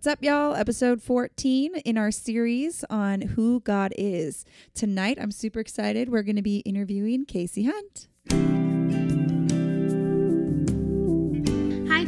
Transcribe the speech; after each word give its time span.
What's 0.00 0.06
up, 0.06 0.24
y'all? 0.24 0.54
Episode 0.54 1.02
14 1.02 1.74
in 1.84 1.98
our 1.98 2.10
series 2.10 2.86
on 2.88 3.20
who 3.20 3.60
God 3.60 3.92
is. 3.98 4.46
Tonight, 4.74 5.18
I'm 5.20 5.30
super 5.30 5.60
excited. 5.60 6.08
We're 6.08 6.22
going 6.22 6.36
to 6.36 6.42
be 6.42 6.60
interviewing 6.60 7.26
Casey 7.26 7.64
Hunt. 7.64 8.08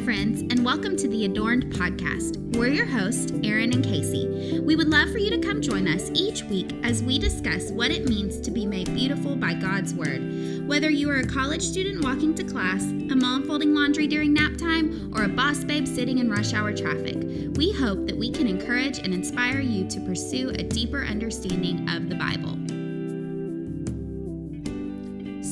Friends, 0.05 0.41
and 0.41 0.65
welcome 0.65 0.97
to 0.97 1.07
the 1.07 1.27
Adorned 1.27 1.67
Podcast. 1.75 2.37
We're 2.57 2.73
your 2.73 2.87
hosts, 2.87 3.33
Aaron 3.45 3.73
and 3.73 3.85
Casey. 3.85 4.59
We 4.59 4.75
would 4.75 4.89
love 4.89 5.13
for 5.13 5.19
you 5.19 5.31
to 5.31 5.39
come 5.39 5.63
join 5.63 5.87
us 5.87 6.11
each 6.13 6.43
week 6.43 6.73
as 6.83 7.05
we 7.05 7.21
discuss 7.21 7.71
what 7.71 7.93
it 7.93 8.09
means 8.09 8.41
to 8.41 8.51
be 8.51 8.67
made 8.67 8.93
beautiful 8.93 9.37
by 9.37 9.55
God's 9.55 9.95
Word. 9.95 10.67
Whether 10.67 10.91
you 10.91 11.09
are 11.09 11.21
a 11.21 11.27
college 11.27 11.63
student 11.63 12.03
walking 12.03 12.35
to 12.35 12.43
class, 12.43 12.83
a 12.83 13.15
mom 13.15 13.47
folding 13.47 13.75
laundry 13.75 14.09
during 14.09 14.35
nap 14.35 14.57
time, 14.57 15.13
or 15.15 15.23
a 15.23 15.29
boss 15.29 15.63
babe 15.63 15.87
sitting 15.87 16.19
in 16.19 16.29
rush 16.29 16.53
hour 16.53 16.73
traffic, 16.73 17.19
we 17.55 17.73
hope 17.73 18.05
that 18.07 18.17
we 18.17 18.33
can 18.33 18.49
encourage 18.49 18.99
and 18.99 19.15
inspire 19.15 19.61
you 19.61 19.87
to 19.87 20.01
pursue 20.01 20.51
a 20.51 20.65
deeper 20.65 21.05
understanding 21.05 21.89
of 21.89 22.09
the 22.09 22.17
Bible. 22.17 22.59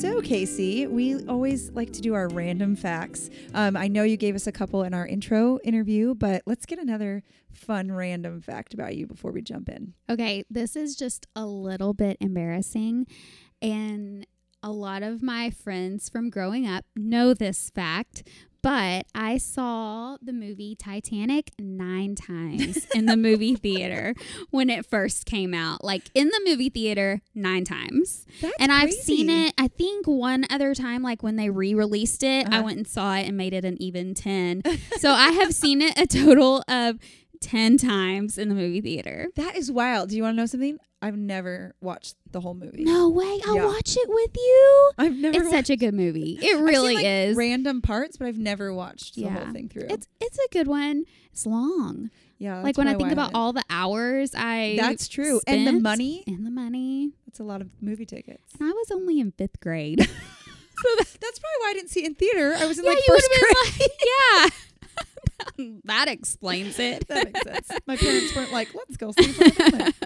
So, 0.01 0.19
Casey, 0.19 0.87
we 0.87 1.23
always 1.27 1.69
like 1.73 1.93
to 1.93 2.01
do 2.01 2.15
our 2.15 2.27
random 2.27 2.75
facts. 2.75 3.29
Um, 3.53 3.77
I 3.77 3.87
know 3.87 4.01
you 4.01 4.17
gave 4.17 4.33
us 4.33 4.47
a 4.47 4.51
couple 4.51 4.81
in 4.81 4.95
our 4.95 5.05
intro 5.05 5.59
interview, 5.63 6.15
but 6.15 6.41
let's 6.47 6.65
get 6.65 6.79
another 6.79 7.21
fun 7.53 7.91
random 7.91 8.41
fact 8.41 8.73
about 8.73 8.95
you 8.95 9.05
before 9.05 9.31
we 9.31 9.43
jump 9.43 9.69
in. 9.69 9.93
Okay, 10.09 10.43
this 10.49 10.75
is 10.75 10.95
just 10.95 11.27
a 11.35 11.45
little 11.45 11.93
bit 11.93 12.17
embarrassing. 12.19 13.05
And 13.61 14.25
a 14.63 14.71
lot 14.71 15.03
of 15.03 15.21
my 15.21 15.51
friends 15.51 16.09
from 16.09 16.31
growing 16.31 16.65
up 16.65 16.83
know 16.95 17.35
this 17.35 17.69
fact, 17.69 18.27
but 18.61 19.05
I 19.15 19.37
saw 19.37 20.17
the 20.21 20.33
movie 20.33 20.75
Titanic 20.75 21.51
nine 21.59 22.15
times 22.15 22.85
in 22.93 23.05
the 23.07 23.17
movie 23.17 23.55
theater 23.55 24.13
when 24.51 24.69
it 24.69 24.85
first 24.85 25.25
came 25.25 25.53
out. 25.53 25.83
Like 25.83 26.09
in 26.13 26.27
the 26.27 26.41
movie 26.45 26.69
theater, 26.69 27.21
nine 27.33 27.63
times. 27.65 28.25
That's 28.41 28.53
and 28.59 28.71
I've 28.71 28.93
seen 28.93 29.29
it, 29.29 29.53
I 29.57 29.67
think, 29.67 30.05
one 30.07 30.45
other 30.49 30.73
time, 30.75 31.01
like 31.01 31.23
when 31.23 31.35
they 31.37 31.49
re 31.49 31.73
released 31.73 32.23
it, 32.23 32.47
I 32.47 32.57
Uh-huh. 32.57 32.63
went 32.63 32.77
and 32.77 32.87
saw 32.87 33.15
it 33.15 33.27
and 33.27 33.35
made 33.37 33.53
it 33.53 33.65
an 33.65 33.81
even 33.81 34.13
10. 34.13 34.61
so 34.99 35.11
I 35.11 35.29
have 35.31 35.53
seen 35.53 35.81
it 35.81 35.97
a 35.97 36.05
total 36.05 36.63
of 36.67 36.97
10 37.41 37.77
times 37.77 38.37
in 38.37 38.49
the 38.49 38.55
movie 38.55 38.81
theater. 38.81 39.27
That 39.35 39.55
is 39.55 39.71
wild. 39.71 40.09
Do 40.09 40.15
you 40.17 40.23
want 40.23 40.35
to 40.35 40.37
know 40.37 40.45
something? 40.45 40.77
I've 41.01 41.17
never 41.17 41.73
watched 41.81 42.15
the 42.31 42.39
whole 42.41 42.53
movie. 42.53 42.83
No 42.83 43.09
way. 43.09 43.39
I'll 43.45 43.55
Yeah. 43.55 43.65
watch 43.65 43.95
it 43.97 44.07
with 44.09 44.31
you. 44.35 44.91
I've 44.97 45.15
never. 45.15 45.35
It's 45.37 45.45
watched 45.45 45.55
such 45.67 45.69
a 45.71 45.77
good 45.77 45.93
movie. 45.93 46.37
It 46.41 46.45
I've 46.53 46.57
seen, 46.57 46.63
really 46.65 46.95
like, 46.95 47.05
is. 47.05 47.35
Random 47.35 47.81
parts, 47.81 48.17
but 48.17 48.27
I've 48.27 48.37
never 48.37 48.73
watched 48.73 49.15
the 49.15 49.21
Yeah. 49.21 49.29
whole 49.43 49.53
thing 49.53 49.67
through. 49.69 49.87
It's 49.89 50.07
it's 50.19 50.37
a 50.37 50.47
good 50.51 50.67
one. 50.67 51.05
It's 51.31 51.45
long. 51.45 52.09
yeah, 52.37 52.55
that's 52.55 52.63
like 52.65 52.77
when 52.77 52.87
I 52.87 52.91
think 52.91 53.07
why 53.07 53.11
about 53.13 53.31
all 53.33 53.53
the 53.53 53.63
hours 53.69 54.33
I 54.35 54.75
That's 54.79 55.07
true. 55.07 55.41
And 55.47 55.65
the 55.67 55.73
money. 55.73 56.23
and 56.27 56.45
the 56.45 56.51
money. 56.51 57.11
That's 57.25 57.39
a 57.39 57.43
lot 57.43 57.61
of 57.61 57.69
movie 57.81 58.05
tickets. 58.05 58.53
And 58.59 58.69
I 58.69 58.71
was 58.73 58.91
only 58.91 59.19
in 59.19 59.31
fifth 59.31 59.59
grade. 59.59 60.07
So 60.83 60.87
that, 60.97 61.05
that's 61.21 61.37
probably 61.37 61.59
why 61.59 61.69
I 61.69 61.73
didn't 61.73 61.89
see 61.91 62.01
it 62.03 62.07
in 62.07 62.15
theater. 62.15 62.55
I 62.57 62.65
was 62.65 62.79
in 62.79 62.85
yeah, 62.85 62.89
like 62.89 62.97
you 63.07 63.13
first 63.13 63.29
grade. 63.29 63.53
been 63.77 63.87
like, 63.87 63.91
yeah. 64.01 64.49
that 65.85 66.07
explains 66.07 66.79
it. 66.79 67.07
that 67.09 67.25
makes 67.25 67.41
sense. 67.41 67.69
My 67.85 67.95
parents 67.95 68.35
weren't 68.35 68.51
like, 68.51 68.73
"Let's 68.73 68.97
go 68.97 69.11
see. 69.11 69.91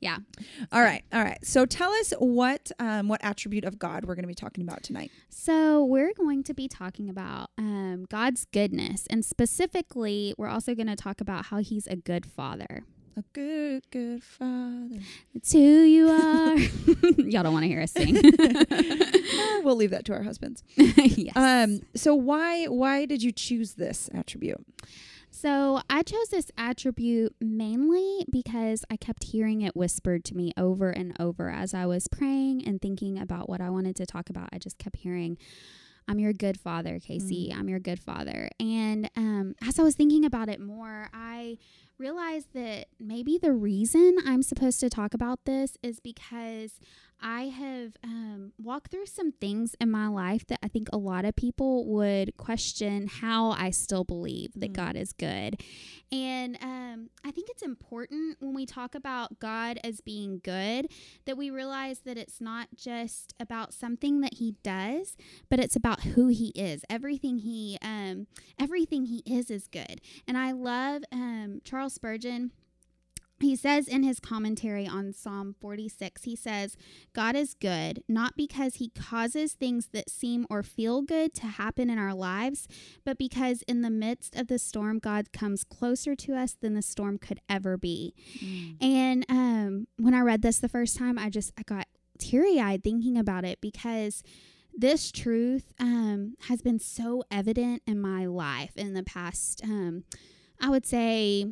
Yeah. 0.00 0.18
All 0.72 0.82
right, 0.82 1.04
all 1.12 1.22
right. 1.22 1.38
So 1.44 1.64
tell 1.64 1.92
us 1.92 2.12
what 2.18 2.72
um, 2.78 3.08
what 3.08 3.20
attribute 3.22 3.64
of 3.64 3.78
God 3.78 4.04
we're 4.04 4.14
going 4.14 4.24
to 4.24 4.28
be 4.28 4.34
talking 4.34 4.64
about 4.64 4.82
tonight. 4.82 5.10
So 5.28 5.84
we're 5.84 6.12
going 6.12 6.42
to 6.44 6.54
be 6.54 6.68
talking 6.68 7.08
about 7.08 7.50
um, 7.56 8.06
God's 8.10 8.46
goodness, 8.46 9.06
and 9.10 9.24
specifically, 9.24 10.34
we're 10.36 10.48
also 10.48 10.74
going 10.74 10.88
to 10.88 10.96
talk 10.96 11.20
about 11.20 11.46
how 11.46 11.58
He's 11.58 11.86
a 11.86 11.96
good 11.96 12.26
Father. 12.26 12.84
A 13.20 13.24
good, 13.34 13.82
good 13.90 14.22
father. 14.22 14.96
It's 15.34 15.52
who 15.52 15.58
you 15.58 16.08
are. 16.08 16.56
Y'all 17.18 17.42
don't 17.42 17.52
want 17.52 17.64
to 17.64 17.68
hear 17.68 17.82
us 17.82 17.92
sing. 17.92 18.16
Ah, 18.16 19.60
we'll 19.62 19.76
leave 19.76 19.90
that 19.90 20.06
to 20.06 20.14
our 20.14 20.22
husbands. 20.22 20.64
yes. 20.74 21.36
Um. 21.36 21.82
So 21.94 22.14
why 22.14 22.64
why 22.64 23.04
did 23.04 23.22
you 23.22 23.30
choose 23.30 23.74
this 23.74 24.08
attribute? 24.14 24.64
So 25.30 25.82
I 25.90 26.02
chose 26.02 26.28
this 26.30 26.50
attribute 26.56 27.34
mainly 27.42 28.24
because 28.30 28.86
I 28.90 28.96
kept 28.96 29.24
hearing 29.24 29.60
it 29.60 29.76
whispered 29.76 30.24
to 30.24 30.34
me 30.34 30.54
over 30.56 30.88
and 30.88 31.14
over 31.20 31.50
as 31.50 31.74
I 31.74 31.84
was 31.84 32.08
praying 32.08 32.64
and 32.66 32.80
thinking 32.80 33.18
about 33.18 33.50
what 33.50 33.60
I 33.60 33.68
wanted 33.68 33.96
to 33.96 34.06
talk 34.06 34.30
about. 34.30 34.48
I 34.50 34.56
just 34.56 34.78
kept 34.78 34.96
hearing, 34.96 35.36
I'm 36.08 36.18
your 36.18 36.32
good 36.32 36.58
father, 36.58 36.98
Casey. 36.98 37.52
I'm 37.54 37.68
your 37.68 37.80
good 37.80 38.00
father. 38.00 38.48
And 38.58 39.10
um, 39.14 39.56
as 39.62 39.78
I 39.78 39.82
was 39.82 39.94
thinking 39.94 40.24
about 40.24 40.48
it 40.48 40.58
more, 40.58 41.10
I 41.12 41.58
realized 42.00 42.48
that 42.54 42.86
maybe 42.98 43.38
the 43.38 43.52
reason 43.52 44.16
I'm 44.26 44.42
supposed 44.42 44.80
to 44.80 44.88
talk 44.88 45.14
about 45.14 45.44
this 45.44 45.76
is 45.82 46.00
because 46.00 46.80
I 47.22 47.44
have 47.44 47.92
um, 48.02 48.52
walked 48.58 48.90
through 48.90 49.06
some 49.06 49.32
things 49.32 49.74
in 49.80 49.90
my 49.90 50.08
life 50.08 50.46
that 50.46 50.58
I 50.62 50.68
think 50.68 50.88
a 50.92 50.96
lot 50.98 51.24
of 51.24 51.36
people 51.36 51.86
would 51.86 52.36
question 52.36 53.06
how 53.06 53.50
I 53.50 53.70
still 53.70 54.04
believe 54.04 54.52
that 54.56 54.70
Mm. 54.70 54.74
God 54.74 54.96
is 54.96 55.12
good. 55.12 55.60
And 56.12 56.58
um, 56.62 57.10
I 57.24 57.30
think 57.30 57.48
it's 57.50 57.62
important 57.62 58.36
when 58.40 58.54
we 58.54 58.66
talk 58.66 58.94
about 58.94 59.38
God 59.38 59.78
as 59.84 60.00
being 60.00 60.40
good 60.42 60.88
that 61.24 61.36
we 61.36 61.50
realize 61.50 62.00
that 62.00 62.16
it's 62.18 62.40
not 62.40 62.68
just 62.74 63.34
about 63.38 63.72
something 63.72 64.20
that 64.20 64.34
He 64.34 64.56
does, 64.62 65.16
but 65.48 65.60
it's 65.60 65.76
about 65.76 66.02
who 66.02 66.28
He 66.28 66.48
is. 66.54 66.84
Everything 66.90 67.38
He 67.38 67.78
um, 67.82 68.26
everything 68.58 69.06
He 69.06 69.22
is 69.26 69.50
is 69.50 69.68
good. 69.68 70.00
And 70.26 70.36
I 70.36 70.52
love 70.52 71.02
um, 71.12 71.60
Charles 71.64 71.94
Spurgeon 71.94 72.52
he 73.40 73.56
says 73.56 73.88
in 73.88 74.02
his 74.02 74.20
commentary 74.20 74.86
on 74.86 75.12
Psalm 75.12 75.54
46, 75.60 76.24
he 76.24 76.36
says, 76.36 76.76
God 77.12 77.34
is 77.34 77.54
good, 77.54 78.02
not 78.08 78.36
because 78.36 78.76
he 78.76 78.90
causes 78.90 79.54
things 79.54 79.88
that 79.92 80.10
seem 80.10 80.46
or 80.50 80.62
feel 80.62 81.02
good 81.02 81.32
to 81.34 81.46
happen 81.46 81.88
in 81.90 81.98
our 81.98 82.14
lives, 82.14 82.68
but 83.04 83.18
because 83.18 83.62
in 83.62 83.82
the 83.82 83.90
midst 83.90 84.36
of 84.36 84.48
the 84.48 84.58
storm, 84.58 84.98
God 84.98 85.32
comes 85.32 85.64
closer 85.64 86.14
to 86.16 86.34
us 86.34 86.56
than 86.60 86.74
the 86.74 86.82
storm 86.82 87.18
could 87.18 87.40
ever 87.48 87.76
be. 87.76 88.14
And 88.80 89.24
um, 89.28 89.86
when 89.98 90.14
I 90.14 90.20
read 90.20 90.42
this 90.42 90.58
the 90.58 90.68
first 90.68 90.96
time, 90.96 91.18
I 91.18 91.30
just 91.30 91.52
I 91.58 91.62
got 91.62 91.86
teary 92.18 92.60
eyed 92.60 92.84
thinking 92.84 93.16
about 93.16 93.44
it 93.44 93.60
because 93.60 94.22
this 94.76 95.10
truth 95.10 95.72
um, 95.80 96.34
has 96.48 96.62
been 96.62 96.78
so 96.78 97.24
evident 97.30 97.82
in 97.86 98.00
my 98.00 98.26
life 98.26 98.72
in 98.76 98.94
the 98.94 99.02
past, 99.02 99.62
um, 99.64 100.04
I 100.60 100.68
would 100.70 100.86
say, 100.86 101.46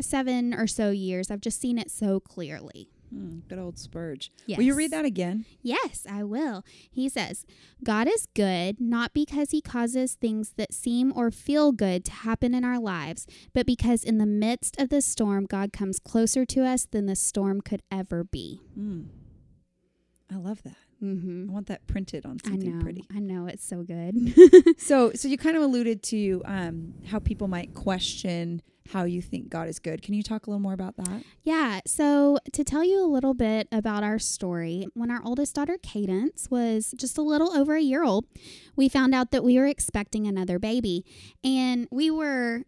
seven 0.00 0.54
or 0.54 0.66
so 0.66 0.90
years. 0.90 1.30
I've 1.30 1.40
just 1.40 1.60
seen 1.60 1.78
it 1.78 1.90
so 1.90 2.20
clearly. 2.20 2.90
Hmm, 3.10 3.40
good 3.48 3.58
old 3.58 3.78
Spurge. 3.78 4.32
Yes. 4.46 4.58
Will 4.58 4.64
you 4.64 4.74
read 4.74 4.90
that 4.90 5.04
again? 5.04 5.44
Yes, 5.62 6.04
I 6.10 6.24
will. 6.24 6.64
He 6.90 7.08
says, 7.08 7.46
God 7.84 8.08
is 8.08 8.26
good 8.34 8.80
not 8.80 9.12
because 9.14 9.50
he 9.52 9.60
causes 9.60 10.14
things 10.14 10.54
that 10.56 10.74
seem 10.74 11.12
or 11.14 11.30
feel 11.30 11.70
good 11.70 12.04
to 12.06 12.12
happen 12.12 12.54
in 12.54 12.64
our 12.64 12.80
lives, 12.80 13.26
but 13.52 13.66
because 13.66 14.02
in 14.02 14.18
the 14.18 14.26
midst 14.26 14.80
of 14.80 14.88
the 14.88 15.00
storm, 15.00 15.46
God 15.46 15.72
comes 15.72 16.00
closer 16.00 16.44
to 16.46 16.64
us 16.64 16.86
than 16.90 17.06
the 17.06 17.14
storm 17.14 17.60
could 17.60 17.82
ever 17.90 18.24
be. 18.24 18.60
Hmm. 18.74 19.02
I 20.32 20.36
love 20.36 20.62
that. 20.64 20.76
Mm-hmm. 21.02 21.50
I 21.50 21.52
want 21.52 21.66
that 21.66 21.86
printed 21.86 22.24
on 22.24 22.38
I 22.44 22.48
something 22.48 22.78
know. 22.78 22.82
pretty. 22.82 23.04
I 23.14 23.20
know. 23.20 23.46
It's 23.46 23.64
so 23.64 23.82
good. 23.82 24.34
So, 24.80 25.12
so 25.14 25.28
you 25.28 25.36
kind 25.38 25.56
of 25.56 25.62
alluded 25.62 26.02
to 26.04 26.42
um, 26.46 26.94
how 27.06 27.18
people 27.18 27.46
might 27.46 27.74
question 27.74 28.62
how 28.92 29.04
you 29.04 29.22
think 29.22 29.48
God 29.48 29.68
is 29.68 29.78
good. 29.78 30.02
Can 30.02 30.14
you 30.14 30.22
talk 30.22 30.46
a 30.46 30.50
little 30.50 30.60
more 30.60 30.72
about 30.72 30.96
that? 30.96 31.22
Yeah, 31.42 31.80
so 31.86 32.38
to 32.52 32.64
tell 32.64 32.84
you 32.84 33.02
a 33.02 33.08
little 33.08 33.34
bit 33.34 33.66
about 33.72 34.04
our 34.04 34.18
story, 34.18 34.86
when 34.94 35.10
our 35.10 35.22
oldest 35.24 35.54
daughter 35.54 35.78
Cadence 35.82 36.48
was 36.50 36.94
just 36.96 37.18
a 37.18 37.22
little 37.22 37.52
over 37.52 37.76
a 37.76 37.80
year 37.82 38.04
old, 38.04 38.26
we 38.76 38.88
found 38.88 39.14
out 39.14 39.30
that 39.30 39.42
we 39.42 39.58
were 39.58 39.66
expecting 39.66 40.26
another 40.26 40.58
baby. 40.58 41.04
And 41.42 41.88
we 41.90 42.10
were 42.10 42.64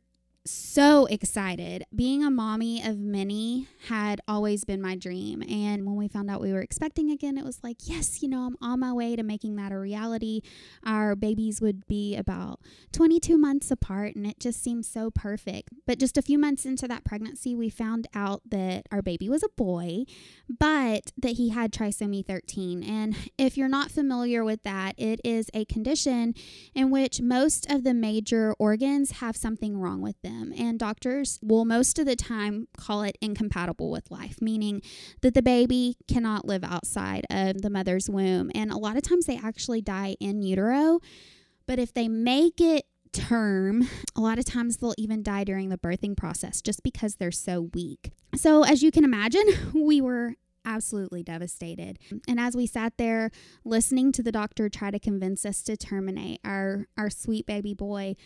so 0.46 1.06
excited. 1.06 1.84
Being 1.94 2.24
a 2.24 2.30
mommy 2.30 2.82
of 2.82 2.98
many 2.98 3.68
had 3.88 4.20
always 4.26 4.64
been 4.64 4.80
my 4.80 4.96
dream. 4.96 5.42
And 5.42 5.84
when 5.86 5.96
we 5.96 6.08
found 6.08 6.30
out 6.30 6.40
we 6.40 6.52
were 6.52 6.60
expecting 6.60 7.10
again, 7.10 7.38
it 7.38 7.44
was 7.44 7.62
like, 7.62 7.76
yes, 7.82 8.22
you 8.22 8.28
know, 8.28 8.46
I'm 8.46 8.56
on 8.60 8.80
my 8.80 8.92
way 8.92 9.16
to 9.16 9.22
making 9.22 9.56
that 9.56 9.72
a 9.72 9.78
reality. 9.78 10.40
Our 10.84 11.16
babies 11.16 11.60
would 11.60 11.86
be 11.86 12.16
about 12.16 12.60
22 12.92 13.38
months 13.38 13.70
apart, 13.70 14.16
and 14.16 14.26
it 14.26 14.40
just 14.40 14.62
seemed 14.62 14.86
so 14.86 15.10
perfect. 15.10 15.70
But 15.86 15.98
just 15.98 16.16
a 16.16 16.22
few 16.22 16.38
months 16.38 16.64
into 16.64 16.88
that 16.88 17.04
pregnancy, 17.04 17.54
we 17.54 17.68
found 17.68 18.06
out 18.14 18.42
that 18.50 18.86
our 18.90 19.02
baby 19.02 19.28
was 19.28 19.42
a 19.42 19.48
boy, 19.56 20.04
but 20.48 21.12
that 21.16 21.32
he 21.32 21.50
had 21.50 21.72
trisomy 21.72 22.24
13. 22.24 22.82
And 22.82 23.16
if 23.38 23.56
you're 23.56 23.68
not 23.68 23.90
familiar 23.90 24.44
with 24.44 24.62
that, 24.62 24.94
it 24.96 25.20
is 25.24 25.50
a 25.54 25.64
condition 25.64 26.34
in 26.74 26.90
which 26.90 27.20
most 27.20 27.70
of 27.70 27.84
the 27.84 27.94
major 27.94 28.54
organs 28.58 29.12
have 29.12 29.36
something 29.36 29.78
wrong 29.78 30.00
with 30.00 30.20
them. 30.22 30.35
And 30.56 30.78
doctors 30.78 31.38
will 31.42 31.64
most 31.64 31.98
of 31.98 32.06
the 32.06 32.16
time 32.16 32.68
call 32.76 33.02
it 33.02 33.16
incompatible 33.20 33.90
with 33.90 34.10
life, 34.10 34.40
meaning 34.40 34.82
that 35.22 35.34
the 35.34 35.42
baby 35.42 35.96
cannot 36.08 36.44
live 36.44 36.64
outside 36.64 37.26
of 37.30 37.62
the 37.62 37.70
mother's 37.70 38.08
womb. 38.08 38.50
And 38.54 38.70
a 38.70 38.78
lot 38.78 38.96
of 38.96 39.02
times 39.02 39.26
they 39.26 39.38
actually 39.38 39.80
die 39.80 40.16
in 40.20 40.42
utero. 40.42 41.00
But 41.66 41.78
if 41.78 41.92
they 41.92 42.08
make 42.08 42.60
it 42.60 42.86
term, 43.12 43.88
a 44.14 44.20
lot 44.20 44.38
of 44.38 44.44
times 44.44 44.76
they'll 44.76 44.94
even 44.98 45.22
die 45.22 45.44
during 45.44 45.68
the 45.68 45.78
birthing 45.78 46.16
process 46.16 46.60
just 46.60 46.82
because 46.82 47.16
they're 47.16 47.30
so 47.30 47.70
weak. 47.74 48.12
So, 48.34 48.62
as 48.62 48.82
you 48.82 48.90
can 48.90 49.04
imagine, 49.04 49.44
we 49.74 50.00
were 50.00 50.34
absolutely 50.66 51.22
devastated. 51.22 51.98
And 52.28 52.38
as 52.40 52.56
we 52.56 52.66
sat 52.66 52.98
there 52.98 53.30
listening 53.64 54.12
to 54.12 54.22
the 54.22 54.32
doctor 54.32 54.68
try 54.68 54.90
to 54.90 54.98
convince 54.98 55.46
us 55.46 55.62
to 55.62 55.76
terminate 55.76 56.40
our 56.44 56.88
our 56.98 57.08
sweet 57.08 57.46
baby 57.46 57.72
boy, 57.72 58.16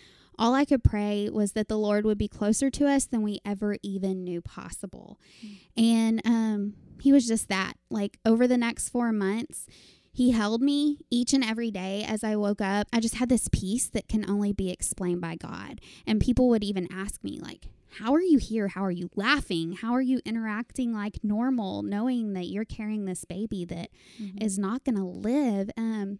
all 0.41 0.55
I 0.55 0.65
could 0.65 0.83
pray 0.83 1.29
was 1.31 1.53
that 1.53 1.69
the 1.69 1.79
Lord 1.79 2.05
would 2.05 2.19
be 2.19 2.27
closer 2.27 2.71
to 2.71 2.89
us 2.89 3.05
than 3.05 3.23
we 3.23 3.41
ever 3.45 3.77
even 3.83 4.25
knew 4.25 4.41
possible. 4.41 5.21
Mm. 5.45 5.59
And 5.77 6.23
um 6.25 6.75
he 7.01 7.13
was 7.13 7.27
just 7.27 7.49
that. 7.49 7.75
Like 7.91 8.19
over 8.27 8.49
the 8.49 8.59
next 8.59 8.89
4 8.89 9.13
months, 9.13 9.67
he 10.13 10.33
held 10.33 10.61
me 10.61 10.99
each 11.11 11.33
and 11.33 11.45
every 11.45 11.71
day 11.71 12.05
as 12.07 12.25
I 12.25 12.37
woke 12.37 12.61
up. 12.61 12.89
I 12.93 13.01
just 13.01 13.15
had 13.15 13.29
this 13.29 13.49
peace 13.51 13.89
that 13.91 14.09
can 14.09 14.29
only 14.29 14.53
be 14.53 14.71
explained 14.71 15.21
by 15.21 15.37
God. 15.37 15.81
And 16.07 16.21
people 16.21 16.49
would 16.49 16.65
even 16.65 16.89
ask 16.93 17.23
me, 17.23 17.39
like, 17.39 17.69
how 17.99 18.15
are 18.15 18.21
you 18.21 18.39
here? 18.39 18.69
How 18.69 18.85
are 18.85 18.91
you 18.91 19.09
laughing? 19.17 19.73
How 19.73 19.93
are 19.93 20.01
you 20.01 20.21
interacting 20.25 20.93
like 20.93 21.23
normal, 21.23 21.83
knowing 21.83 22.35
that 22.35 22.47
you're 22.47 22.65
carrying 22.65 23.05
this 23.05 23.25
baby 23.25 23.65
that 23.67 23.91
mm-hmm. 24.21 24.43
is 24.43 24.59
not 24.59 24.85
going 24.85 24.97
to 24.97 25.05
live? 25.05 25.71
Um, 25.77 26.19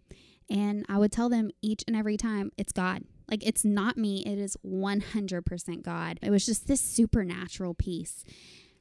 and 0.49 0.85
I 0.89 0.97
would 0.97 1.11
tell 1.11 1.29
them 1.29 1.49
each 1.61 1.83
and 1.87 1.95
every 1.95 2.17
time, 2.17 2.51
it's 2.57 2.73
God. 2.73 3.03
Like, 3.29 3.45
it's 3.45 3.63
not 3.63 3.97
me, 3.97 4.23
it 4.25 4.37
is 4.37 4.57
100% 4.65 5.83
God. 5.83 6.19
It 6.21 6.29
was 6.29 6.45
just 6.45 6.67
this 6.67 6.81
supernatural 6.81 7.73
peace. 7.73 8.23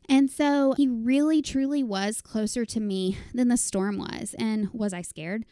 And 0.09 0.31
so 0.31 0.75
he 0.77 0.89
really, 0.89 1.41
truly 1.41 1.83
was 1.85 2.21
closer 2.21 2.65
to 2.65 2.81
me 2.81 3.17
than 3.33 3.49
the 3.49 3.57
storm 3.57 3.99
was. 3.99 4.35
And 4.39 4.69
was 4.73 4.93
I 4.93 5.03
scared? 5.03 5.45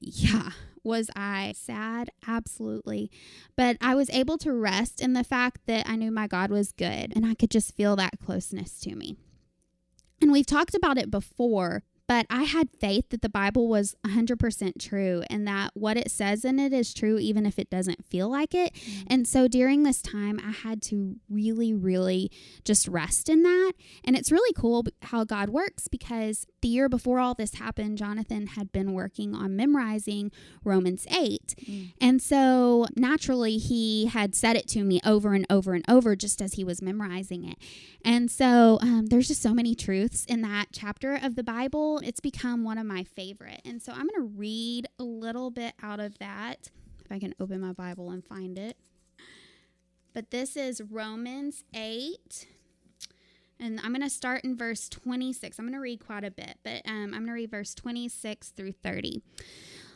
Yeah. 0.00 0.50
Was 0.84 1.10
I 1.14 1.54
sad? 1.56 2.10
Absolutely. 2.26 3.10
But 3.56 3.76
I 3.80 3.94
was 3.94 4.10
able 4.10 4.36
to 4.38 4.52
rest 4.52 5.00
in 5.00 5.12
the 5.12 5.24
fact 5.24 5.62
that 5.66 5.88
I 5.88 5.96
knew 5.96 6.10
my 6.10 6.26
God 6.26 6.50
was 6.50 6.72
good 6.72 7.12
and 7.14 7.24
I 7.24 7.34
could 7.34 7.50
just 7.50 7.74
feel 7.74 7.96
that 7.96 8.18
closeness 8.22 8.80
to 8.80 8.94
me. 8.94 9.16
And 10.20 10.30
we've 10.30 10.46
talked 10.46 10.74
about 10.74 10.98
it 10.98 11.10
before, 11.10 11.82
but 12.12 12.26
I 12.28 12.42
had 12.42 12.68
faith 12.78 13.08
that 13.08 13.22
the 13.22 13.30
Bible 13.30 13.68
was 13.68 13.96
100% 14.04 14.78
true 14.78 15.22
and 15.30 15.48
that 15.48 15.70
what 15.72 15.96
it 15.96 16.10
says 16.10 16.44
in 16.44 16.58
it 16.58 16.70
is 16.70 16.92
true, 16.92 17.16
even 17.16 17.46
if 17.46 17.58
it 17.58 17.70
doesn't 17.70 18.04
feel 18.04 18.28
like 18.28 18.54
it. 18.54 18.74
Mm-hmm. 18.74 19.06
And 19.06 19.26
so 19.26 19.48
during 19.48 19.82
this 19.82 20.02
time, 20.02 20.38
I 20.38 20.50
had 20.50 20.82
to 20.82 21.16
really, 21.30 21.72
really 21.72 22.30
just 22.66 22.86
rest 22.86 23.30
in 23.30 23.44
that. 23.44 23.72
And 24.04 24.14
it's 24.14 24.30
really 24.30 24.52
cool 24.52 24.84
how 25.04 25.24
God 25.24 25.48
works 25.48 25.88
because 25.88 26.46
the 26.60 26.68
year 26.68 26.90
before 26.90 27.18
all 27.18 27.32
this 27.32 27.54
happened, 27.54 27.96
Jonathan 27.96 28.48
had 28.48 28.72
been 28.72 28.92
working 28.92 29.34
on 29.34 29.56
memorizing 29.56 30.30
Romans 30.64 31.06
8. 31.10 31.54
Mm. 31.64 31.94
And 31.98 32.20
so 32.20 32.88
naturally, 32.94 33.56
he 33.56 34.04
had 34.04 34.34
said 34.34 34.54
it 34.54 34.68
to 34.68 34.84
me 34.84 35.00
over 35.02 35.32
and 35.32 35.46
over 35.48 35.72
and 35.72 35.84
over 35.88 36.14
just 36.14 36.42
as 36.42 36.52
he 36.52 36.62
was 36.62 36.82
memorizing 36.82 37.48
it. 37.48 37.56
And 38.04 38.30
so 38.30 38.78
um, 38.82 39.06
there's 39.06 39.28
just 39.28 39.40
so 39.40 39.54
many 39.54 39.74
truths 39.74 40.26
in 40.26 40.42
that 40.42 40.66
chapter 40.72 41.14
of 41.14 41.36
the 41.36 41.42
Bible. 41.42 42.01
It's 42.04 42.20
become 42.20 42.64
one 42.64 42.78
of 42.78 42.86
my 42.86 43.04
favorite. 43.04 43.60
And 43.64 43.82
so 43.82 43.92
I'm 43.92 44.06
going 44.08 44.28
to 44.28 44.32
read 44.36 44.86
a 44.98 45.04
little 45.04 45.50
bit 45.50 45.74
out 45.82 46.00
of 46.00 46.18
that. 46.18 46.70
If 47.04 47.10
I 47.10 47.18
can 47.18 47.34
open 47.40 47.60
my 47.60 47.72
Bible 47.72 48.10
and 48.10 48.24
find 48.24 48.58
it. 48.58 48.76
But 50.12 50.30
this 50.30 50.56
is 50.56 50.82
Romans 50.82 51.64
8 51.74 52.46
and 53.62 53.78
I'm 53.80 53.92
going 53.92 54.02
to 54.02 54.10
start 54.10 54.42
in 54.42 54.56
verse 54.56 54.88
26. 54.88 55.58
I'm 55.58 55.66
going 55.66 55.74
to 55.74 55.80
read 55.80 56.04
quite 56.04 56.24
a 56.24 56.32
bit, 56.32 56.58
but 56.64 56.82
um, 56.84 57.14
I'm 57.14 57.24
going 57.24 57.26
to 57.26 57.32
read 57.32 57.50
verse 57.52 57.74
26 57.74 58.50
through 58.50 58.72
30. 58.72 59.22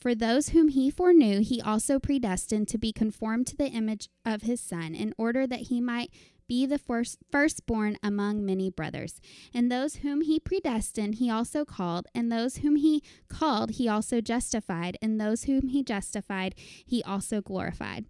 For 0.00 0.14
those 0.14 0.50
whom 0.50 0.68
he 0.68 0.90
foreknew, 0.90 1.40
he 1.40 1.60
also 1.60 1.98
predestined 1.98 2.68
to 2.68 2.78
be 2.78 2.92
conformed 2.92 3.46
to 3.48 3.56
the 3.56 3.68
image 3.68 4.08
of 4.24 4.42
his 4.42 4.60
Son, 4.60 4.94
in 4.94 5.12
order 5.18 5.46
that 5.46 5.68
he 5.68 5.80
might 5.80 6.10
be 6.48 6.66
the 6.66 6.78
first, 6.78 7.18
firstborn 7.30 7.96
among 8.02 8.44
many 8.44 8.70
brothers. 8.70 9.20
And 9.54 9.70
those 9.70 9.96
whom 9.96 10.22
he 10.22 10.40
predestined, 10.40 11.16
he 11.16 11.30
also 11.30 11.64
called. 11.64 12.08
And 12.12 12.32
those 12.32 12.56
whom 12.56 12.76
he 12.76 13.04
called, 13.28 13.72
he 13.72 13.86
also 13.88 14.20
justified. 14.20 14.98
And 15.00 15.20
those 15.20 15.44
whom 15.44 15.68
he 15.68 15.84
justified, 15.84 16.54
he 16.56 17.04
also 17.04 17.40
glorified. 17.40 18.06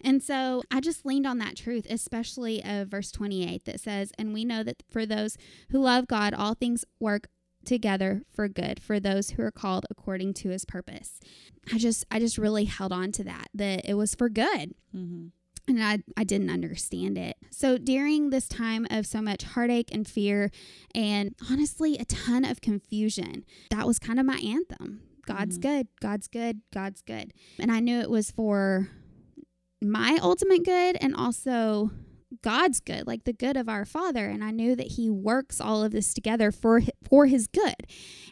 And 0.00 0.22
so 0.22 0.62
I 0.70 0.80
just 0.80 1.04
leaned 1.04 1.26
on 1.26 1.38
that 1.38 1.56
truth, 1.56 1.86
especially 1.90 2.62
of 2.64 2.88
verse 2.88 3.10
28 3.10 3.64
that 3.64 3.80
says, 3.80 4.12
And 4.16 4.32
we 4.32 4.44
know 4.44 4.62
that 4.62 4.82
for 4.88 5.04
those 5.04 5.36
who 5.70 5.80
love 5.80 6.06
God, 6.06 6.32
all 6.32 6.54
things 6.54 6.84
work 7.00 7.28
together 7.64 8.22
for 8.32 8.48
good 8.48 8.80
for 8.80 8.98
those 8.98 9.30
who 9.30 9.42
are 9.42 9.50
called 9.50 9.86
according 9.90 10.34
to 10.34 10.50
his 10.50 10.64
purpose. 10.64 11.20
I 11.72 11.78
just 11.78 12.04
I 12.10 12.18
just 12.18 12.38
really 12.38 12.64
held 12.64 12.92
on 12.92 13.12
to 13.12 13.24
that 13.24 13.48
that 13.54 13.88
it 13.88 13.94
was 13.94 14.14
for 14.14 14.28
good. 14.28 14.74
Mm-hmm. 14.94 15.28
And 15.68 15.84
I, 15.84 15.98
I 16.16 16.24
didn't 16.24 16.50
understand 16.50 17.16
it. 17.16 17.36
So 17.50 17.78
during 17.78 18.30
this 18.30 18.48
time 18.48 18.88
of 18.90 19.06
so 19.06 19.22
much 19.22 19.44
heartache 19.44 19.90
and 19.92 20.08
fear, 20.08 20.50
and 20.96 21.34
honestly, 21.48 21.96
a 21.96 22.04
ton 22.06 22.44
of 22.44 22.60
confusion, 22.60 23.44
that 23.70 23.86
was 23.86 24.00
kind 24.00 24.18
of 24.18 24.26
my 24.26 24.38
anthem. 24.38 25.02
God's 25.26 25.58
mm-hmm. 25.58 25.76
good, 25.76 25.88
God's 26.00 26.26
good, 26.26 26.62
God's 26.72 27.02
good. 27.02 27.32
And 27.58 27.70
I 27.70 27.78
knew 27.78 28.00
it 28.00 28.10
was 28.10 28.32
for 28.32 28.88
my 29.80 30.18
ultimate 30.20 30.64
good 30.64 30.96
and 31.00 31.14
also 31.14 31.90
God's 32.42 32.80
good, 32.80 33.06
like 33.06 33.24
the 33.24 33.32
good 33.32 33.56
of 33.56 33.68
our 33.68 33.84
Father, 33.84 34.28
and 34.28 34.44
I 34.44 34.50
knew 34.50 34.76
that 34.76 34.92
He 34.92 35.10
works 35.10 35.60
all 35.60 35.82
of 35.82 35.92
this 35.92 36.14
together 36.14 36.50
for 36.50 36.82
for 37.08 37.26
His 37.26 37.46
good. 37.46 37.86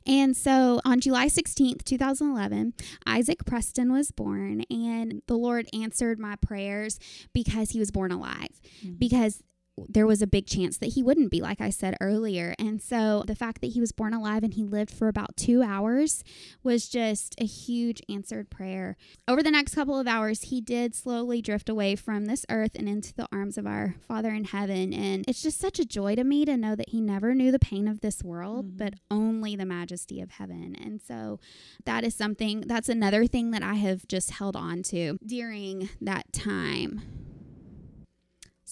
And 0.06 0.36
so, 0.36 0.80
on 0.84 1.00
July 1.00 1.26
16th, 1.26 1.84
2011, 1.84 2.74
Isaac 3.06 3.44
Preston 3.44 3.92
was 3.92 4.10
born, 4.10 4.62
and 4.70 5.22
the 5.26 5.36
Lord 5.36 5.68
answered 5.72 6.18
my 6.18 6.36
prayers 6.36 6.98
because 7.32 7.70
he 7.70 7.78
was 7.78 7.90
born 7.90 8.12
alive. 8.12 8.60
Mm-hmm. 8.84 8.94
Because 8.94 9.42
there 9.88 10.06
was 10.06 10.22
a 10.22 10.26
big 10.26 10.46
chance 10.46 10.78
that 10.78 10.94
he 10.94 11.02
wouldn't 11.02 11.30
be, 11.30 11.40
like 11.40 11.60
I 11.60 11.70
said 11.70 11.96
earlier. 12.00 12.54
And 12.58 12.80
so 12.82 13.25
the 13.26 13.34
fact 13.34 13.60
that 13.60 13.72
he 13.72 13.80
was 13.80 13.92
born 13.92 14.14
alive 14.14 14.42
and 14.42 14.54
he 14.54 14.64
lived 14.64 14.90
for 14.90 15.08
about 15.08 15.36
two 15.36 15.62
hours 15.62 16.25
was 16.62 16.88
just 16.88 17.34
a 17.40 17.44
huge 17.44 18.03
answered 18.08 18.50
prayer. 18.50 18.96
Over 19.26 19.43
the 19.43 19.50
next 19.50 19.74
couple 19.74 19.98
of 19.98 20.06
hours, 20.06 20.43
he 20.43 20.60
did 20.60 20.94
slowly 20.94 21.43
drift 21.43 21.69
away 21.69 21.96
from 21.96 22.24
this 22.24 22.44
earth 22.50 22.74
and 22.74 22.88
into 22.88 23.14
the 23.14 23.29
arms 23.32 23.58
of 23.58 23.67
our 23.67 23.96
Father 24.06 24.31
in 24.31 24.44
heaven. 24.44 24.93
And 24.93 25.24
it's 25.29 25.43
just 25.43 25.58
such 25.58 25.79
a 25.79 25.84
joy 25.84 26.14
to 26.14 26.24
me 26.24 26.44
to 26.44 26.56
know 26.56 26.74
that 26.74 26.91
he 26.91 27.00
never 27.00 27.34
knew 27.34 27.53
the 27.53 27.58
pain 27.58 27.88
of 27.88 28.00
this 28.00 28.22
world, 28.22 28.67
mm-hmm. 28.67 28.76
but 28.76 28.94
only 29.10 29.56
the 29.56 29.67
majesty 29.67 30.20
of 30.20 30.32
heaven. 30.32 30.76
And 30.82 31.00
so 31.00 31.41
that 31.84 32.05
is 32.05 32.14
something, 32.14 32.62
that's 32.62 32.88
another 32.88 33.26
thing 33.26 33.50
that 33.53 33.62
I 33.62 33.74
have 33.74 34.06
just 34.08 34.32
held 34.32 34.56
on 34.56 34.82
to 34.84 35.19
during 35.24 35.88
that 36.00 36.32
time. 36.32 37.18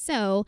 So, 0.06 0.46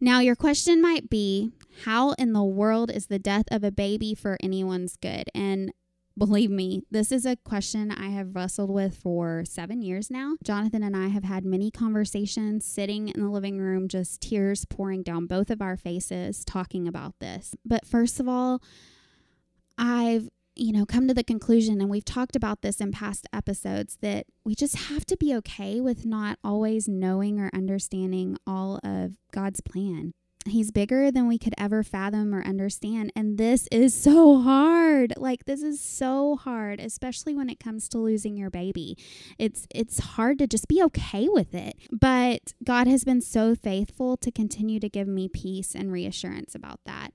now, 0.00 0.20
your 0.20 0.36
question 0.36 0.80
might 0.80 1.10
be 1.10 1.50
how 1.84 2.12
in 2.12 2.32
the 2.32 2.44
world 2.44 2.92
is 2.92 3.06
the 3.06 3.18
death 3.18 3.46
of 3.50 3.64
a 3.64 3.72
baby 3.72 4.14
for 4.14 4.38
anyone's 4.40 4.96
good? 4.96 5.28
And 5.34 5.72
believe 6.16 6.50
me, 6.50 6.82
this 6.92 7.10
is 7.10 7.26
a 7.26 7.34
question 7.34 7.90
I 7.90 8.10
have 8.10 8.36
wrestled 8.36 8.70
with 8.70 8.96
for 8.96 9.42
seven 9.44 9.82
years 9.82 10.10
now. 10.12 10.36
Jonathan 10.44 10.84
and 10.84 10.96
I 10.96 11.08
have 11.08 11.24
had 11.24 11.44
many 11.44 11.72
conversations 11.72 12.64
sitting 12.64 13.08
in 13.08 13.20
the 13.20 13.28
living 13.28 13.58
room, 13.58 13.88
just 13.88 14.20
tears 14.20 14.64
pouring 14.64 15.02
down 15.02 15.26
both 15.26 15.50
of 15.50 15.60
our 15.60 15.76
faces, 15.76 16.44
talking 16.44 16.86
about 16.86 17.18
this. 17.18 17.56
But 17.64 17.84
first 17.84 18.20
of 18.20 18.28
all, 18.28 18.62
I've 19.76 20.28
you 20.60 20.72
know, 20.72 20.84
come 20.84 21.08
to 21.08 21.14
the 21.14 21.24
conclusion, 21.24 21.80
and 21.80 21.88
we've 21.88 22.04
talked 22.04 22.36
about 22.36 22.60
this 22.60 22.82
in 22.82 22.92
past 22.92 23.26
episodes, 23.32 23.96
that 24.02 24.26
we 24.44 24.54
just 24.54 24.76
have 24.76 25.06
to 25.06 25.16
be 25.16 25.34
okay 25.36 25.80
with 25.80 26.04
not 26.04 26.38
always 26.44 26.86
knowing 26.86 27.40
or 27.40 27.50
understanding 27.54 28.36
all 28.46 28.78
of 28.84 29.12
God's 29.32 29.62
plan. 29.62 30.12
He's 30.46 30.70
bigger 30.70 31.10
than 31.10 31.28
we 31.28 31.38
could 31.38 31.52
ever 31.58 31.82
fathom 31.82 32.34
or 32.34 32.42
understand. 32.42 33.12
And 33.14 33.36
this 33.36 33.68
is 33.70 33.94
so 33.94 34.40
hard. 34.40 35.12
Like 35.18 35.44
this 35.44 35.62
is 35.62 35.80
so 35.80 36.36
hard, 36.36 36.80
especially 36.80 37.34
when 37.34 37.50
it 37.50 37.60
comes 37.60 37.88
to 37.90 37.98
losing 37.98 38.36
your 38.36 38.48
baby. 38.48 38.96
It's 39.38 39.66
it's 39.74 39.98
hard 40.00 40.38
to 40.38 40.46
just 40.46 40.66
be 40.66 40.82
okay 40.84 41.28
with 41.28 41.54
it. 41.54 41.76
But 41.92 42.54
God 42.64 42.86
has 42.86 43.04
been 43.04 43.20
so 43.20 43.54
faithful 43.54 44.16
to 44.16 44.32
continue 44.32 44.80
to 44.80 44.88
give 44.88 45.08
me 45.08 45.28
peace 45.28 45.74
and 45.74 45.92
reassurance 45.92 46.54
about 46.54 46.80
that. 46.86 47.12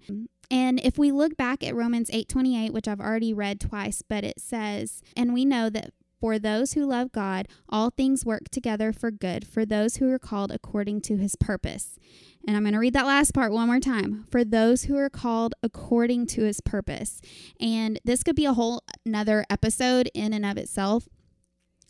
And 0.52 0.80
if 0.84 1.00
we 1.00 1.12
look 1.12 1.36
back 1.36 1.64
at 1.64 1.76
Romans 1.76 2.12
8:28, 2.14 2.74
which 2.74 2.88
I've 2.88 3.02
already 3.02 3.34
read 3.34 3.60
twice, 3.60 4.04
but 4.08 4.24
it 4.24 4.40
says, 4.40 5.02
"And 5.18 5.34
we 5.34 5.46
know 5.46 5.72
that 5.72 5.94
for 6.26 6.40
those 6.40 6.74
who 6.74 6.88
love 6.88 7.12
God, 7.12 7.48
all 7.70 7.92
things 7.92 8.26
work 8.26 8.50
together 8.50 8.92
for 8.92 9.12
good 9.12 9.46
for 9.46 9.64
those 9.64 9.98
who 9.98 10.10
are 10.10 10.18
called 10.18 10.52
according 10.52 11.00
to 11.02 11.18
his 11.18 11.36
purpose." 11.36 12.00
And 12.48 12.58
I'm 12.58 12.64
going 12.64 12.74
to 12.74 12.80
read 12.80 12.94
that 12.94 13.06
last 13.06 13.32
part 13.32 13.52
one 13.52 13.68
more 13.68 13.80
time. 13.80 14.26
For 14.32 14.44
those 14.44 14.86
who 14.86 14.98
are 14.98 15.10
called 15.10 15.54
according 15.62 16.26
to 16.28 16.42
his 16.42 16.62
purpose. 16.62 17.22
And 17.60 18.00
this 18.04 18.24
could 18.24 18.36
be 18.36 18.46
a 18.46 18.54
whole 18.54 18.82
another 19.06 19.46
episode 19.52 20.10
in 20.16 20.34
and 20.34 20.48
of 20.48 20.58
itself. 20.58 21.08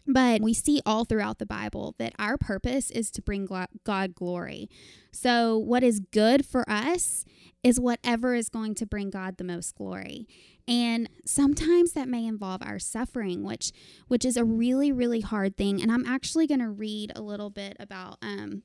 But 0.07 0.41
we 0.41 0.53
see 0.53 0.81
all 0.85 1.03
throughout 1.03 1.39
the 1.39 1.45
Bible 1.45 1.95
that 1.97 2.13
our 2.19 2.37
purpose 2.37 2.91
is 2.91 3.09
to 3.11 3.21
bring 3.21 3.47
God 3.83 4.15
glory. 4.15 4.69
So, 5.11 5.57
what 5.57 5.83
is 5.83 5.99
good 5.99 6.45
for 6.45 6.63
us 6.69 7.25
is 7.63 7.79
whatever 7.79 8.35
is 8.35 8.49
going 8.49 8.75
to 8.75 8.85
bring 8.85 9.09
God 9.09 9.37
the 9.37 9.43
most 9.43 9.73
glory. 9.75 10.27
And 10.67 11.09
sometimes 11.25 11.93
that 11.93 12.07
may 12.07 12.25
involve 12.27 12.61
our 12.61 12.77
suffering, 12.77 13.43
which 13.43 13.71
which 14.07 14.25
is 14.25 14.37
a 14.37 14.43
really 14.43 14.91
really 14.91 15.21
hard 15.21 15.57
thing. 15.57 15.81
And 15.81 15.91
I'm 15.91 16.05
actually 16.05 16.45
going 16.45 16.59
to 16.59 16.69
read 16.69 17.11
a 17.15 17.21
little 17.21 17.49
bit 17.49 17.75
about 17.79 18.19
um, 18.21 18.61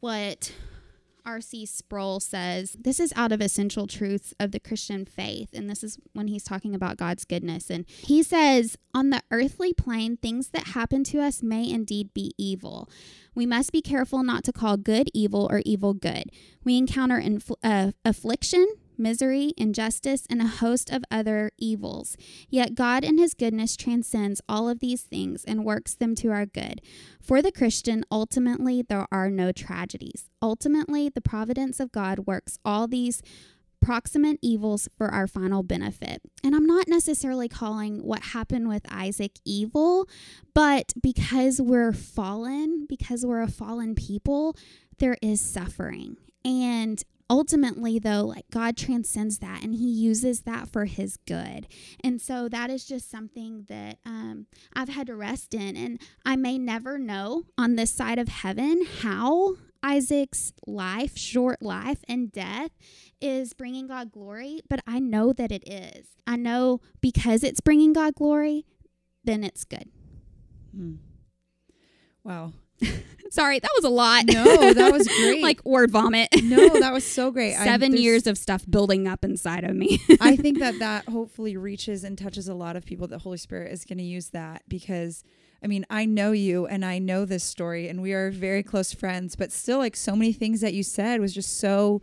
what 0.00 0.52
R.C. 1.26 1.66
Sproul 1.66 2.20
says 2.20 2.76
this 2.78 3.00
is 3.00 3.12
out 3.16 3.32
of 3.32 3.40
essential 3.40 3.86
truths 3.86 4.32
of 4.38 4.52
the 4.52 4.60
Christian 4.60 5.04
faith. 5.04 5.50
And 5.52 5.68
this 5.68 5.82
is 5.82 5.98
when 6.12 6.28
he's 6.28 6.44
talking 6.44 6.74
about 6.74 6.96
God's 6.96 7.24
goodness. 7.24 7.68
And 7.68 7.84
he 7.88 8.22
says, 8.22 8.78
On 8.94 9.10
the 9.10 9.22
earthly 9.30 9.74
plane, 9.74 10.16
things 10.16 10.48
that 10.50 10.68
happen 10.68 11.04
to 11.04 11.20
us 11.20 11.42
may 11.42 11.68
indeed 11.68 12.14
be 12.14 12.32
evil. 12.38 12.88
We 13.34 13.44
must 13.44 13.72
be 13.72 13.82
careful 13.82 14.22
not 14.22 14.44
to 14.44 14.52
call 14.52 14.76
good 14.76 15.10
evil 15.12 15.46
or 15.50 15.60
evil 15.66 15.92
good. 15.92 16.30
We 16.64 16.78
encounter 16.78 17.20
infl- 17.20 17.56
uh, 17.62 17.92
affliction, 18.04 18.66
misery, 18.98 19.52
injustice, 19.56 20.26
and 20.28 20.40
a 20.40 20.46
host 20.46 20.90
of 20.90 21.04
other 21.10 21.50
evils. 21.58 22.16
Yet 22.48 22.74
God 22.74 23.04
in 23.04 23.18
His 23.18 23.34
goodness 23.34 23.76
transcends 23.76 24.40
all 24.48 24.68
of 24.68 24.80
these 24.80 25.02
things 25.02 25.44
and 25.44 25.64
works 25.64 25.94
them 25.94 26.14
to 26.16 26.30
our 26.30 26.46
good. 26.46 26.80
For 27.20 27.42
the 27.42 27.52
Christian, 27.52 28.04
ultimately, 28.10 28.82
there 28.82 29.06
are 29.10 29.30
no 29.30 29.52
tragedies. 29.52 30.30
Ultimately, 30.40 31.08
the 31.08 31.20
providence 31.20 31.80
of 31.80 31.92
God 31.92 32.20
works 32.20 32.58
all 32.64 32.86
these 32.86 33.22
proximate 33.80 34.38
evils 34.42 34.88
for 34.96 35.08
our 35.08 35.26
final 35.26 35.62
benefit. 35.62 36.20
And 36.42 36.54
I'm 36.54 36.66
not 36.66 36.88
necessarily 36.88 37.48
calling 37.48 38.02
what 38.02 38.20
happened 38.20 38.68
with 38.68 38.82
Isaac 38.90 39.32
evil, 39.44 40.08
but 40.54 40.92
because 41.00 41.60
we're 41.60 41.92
fallen, 41.92 42.86
because 42.88 43.24
we're 43.24 43.42
a 43.42 43.48
fallen 43.48 43.94
people, 43.94 44.56
there 44.98 45.16
is 45.22 45.40
suffering. 45.40 46.16
And 46.44 47.02
ultimately 47.28 47.98
though 47.98 48.22
like 48.22 48.48
god 48.50 48.76
transcends 48.76 49.38
that 49.38 49.62
and 49.62 49.74
he 49.74 49.88
uses 49.90 50.42
that 50.42 50.68
for 50.68 50.84
his 50.84 51.16
good. 51.26 51.66
And 52.02 52.20
so 52.20 52.48
that 52.48 52.70
is 52.70 52.84
just 52.84 53.10
something 53.10 53.66
that 53.68 53.98
um, 54.04 54.46
i've 54.74 54.88
had 54.88 55.06
to 55.08 55.16
rest 55.16 55.54
in. 55.54 55.76
And 55.76 56.00
i 56.24 56.36
may 56.36 56.58
never 56.58 56.98
know 56.98 57.44
on 57.58 57.76
this 57.76 57.90
side 57.92 58.18
of 58.18 58.28
heaven 58.28 58.84
how 59.00 59.56
isaac's 59.82 60.52
life 60.66 61.16
short 61.16 61.62
life 61.62 62.02
and 62.08 62.32
death 62.32 62.70
is 63.20 63.52
bringing 63.52 63.86
god 63.86 64.10
glory 64.10 64.60
but 64.68 64.80
i 64.86 64.98
know 64.98 65.32
that 65.32 65.52
it 65.52 65.66
is. 65.68 66.08
I 66.26 66.36
know 66.36 66.80
because 67.00 67.44
it's 67.44 67.60
bringing 67.60 67.92
god 67.92 68.14
glory 68.14 68.66
then 69.24 69.42
it's 69.42 69.64
good. 69.64 69.90
Mm. 70.76 70.98
wow 72.22 72.52
Sorry, 73.30 73.58
that 73.58 73.70
was 73.74 73.84
a 73.84 73.88
lot. 73.90 74.24
No, 74.26 74.72
that 74.72 74.92
was 74.92 75.08
great. 75.20 75.42
like 75.42 75.64
word 75.64 75.90
vomit. 75.90 76.28
no, 76.42 76.78
that 76.80 76.92
was 76.92 77.04
so 77.04 77.30
great. 77.30 77.54
7 77.54 77.92
I, 77.92 77.96
years 77.96 78.26
of 78.26 78.38
stuff 78.38 78.64
building 78.68 79.08
up 79.08 79.24
inside 79.24 79.64
of 79.64 79.74
me. 79.74 80.00
I 80.20 80.36
think 80.36 80.58
that 80.60 80.78
that 80.78 81.08
hopefully 81.08 81.56
reaches 81.56 82.04
and 82.04 82.16
touches 82.16 82.48
a 82.48 82.54
lot 82.54 82.76
of 82.76 82.86
people. 82.86 83.08
That 83.08 83.22
Holy 83.22 83.38
Spirit 83.38 83.72
is 83.72 83.84
going 83.84 83.98
to 83.98 84.04
use 84.04 84.30
that 84.30 84.62
because 84.68 85.24
I 85.62 85.66
mean, 85.66 85.84
I 85.90 86.04
know 86.04 86.32
you 86.32 86.66
and 86.66 86.84
I 86.84 86.98
know 86.98 87.24
this 87.24 87.42
story 87.42 87.88
and 87.88 88.00
we 88.00 88.12
are 88.12 88.30
very 88.30 88.62
close 88.62 88.92
friends, 88.92 89.34
but 89.36 89.50
still 89.50 89.78
like 89.78 89.96
so 89.96 90.14
many 90.14 90.32
things 90.32 90.60
that 90.60 90.74
you 90.74 90.82
said 90.82 91.20
was 91.20 91.34
just 91.34 91.58
so 91.58 92.00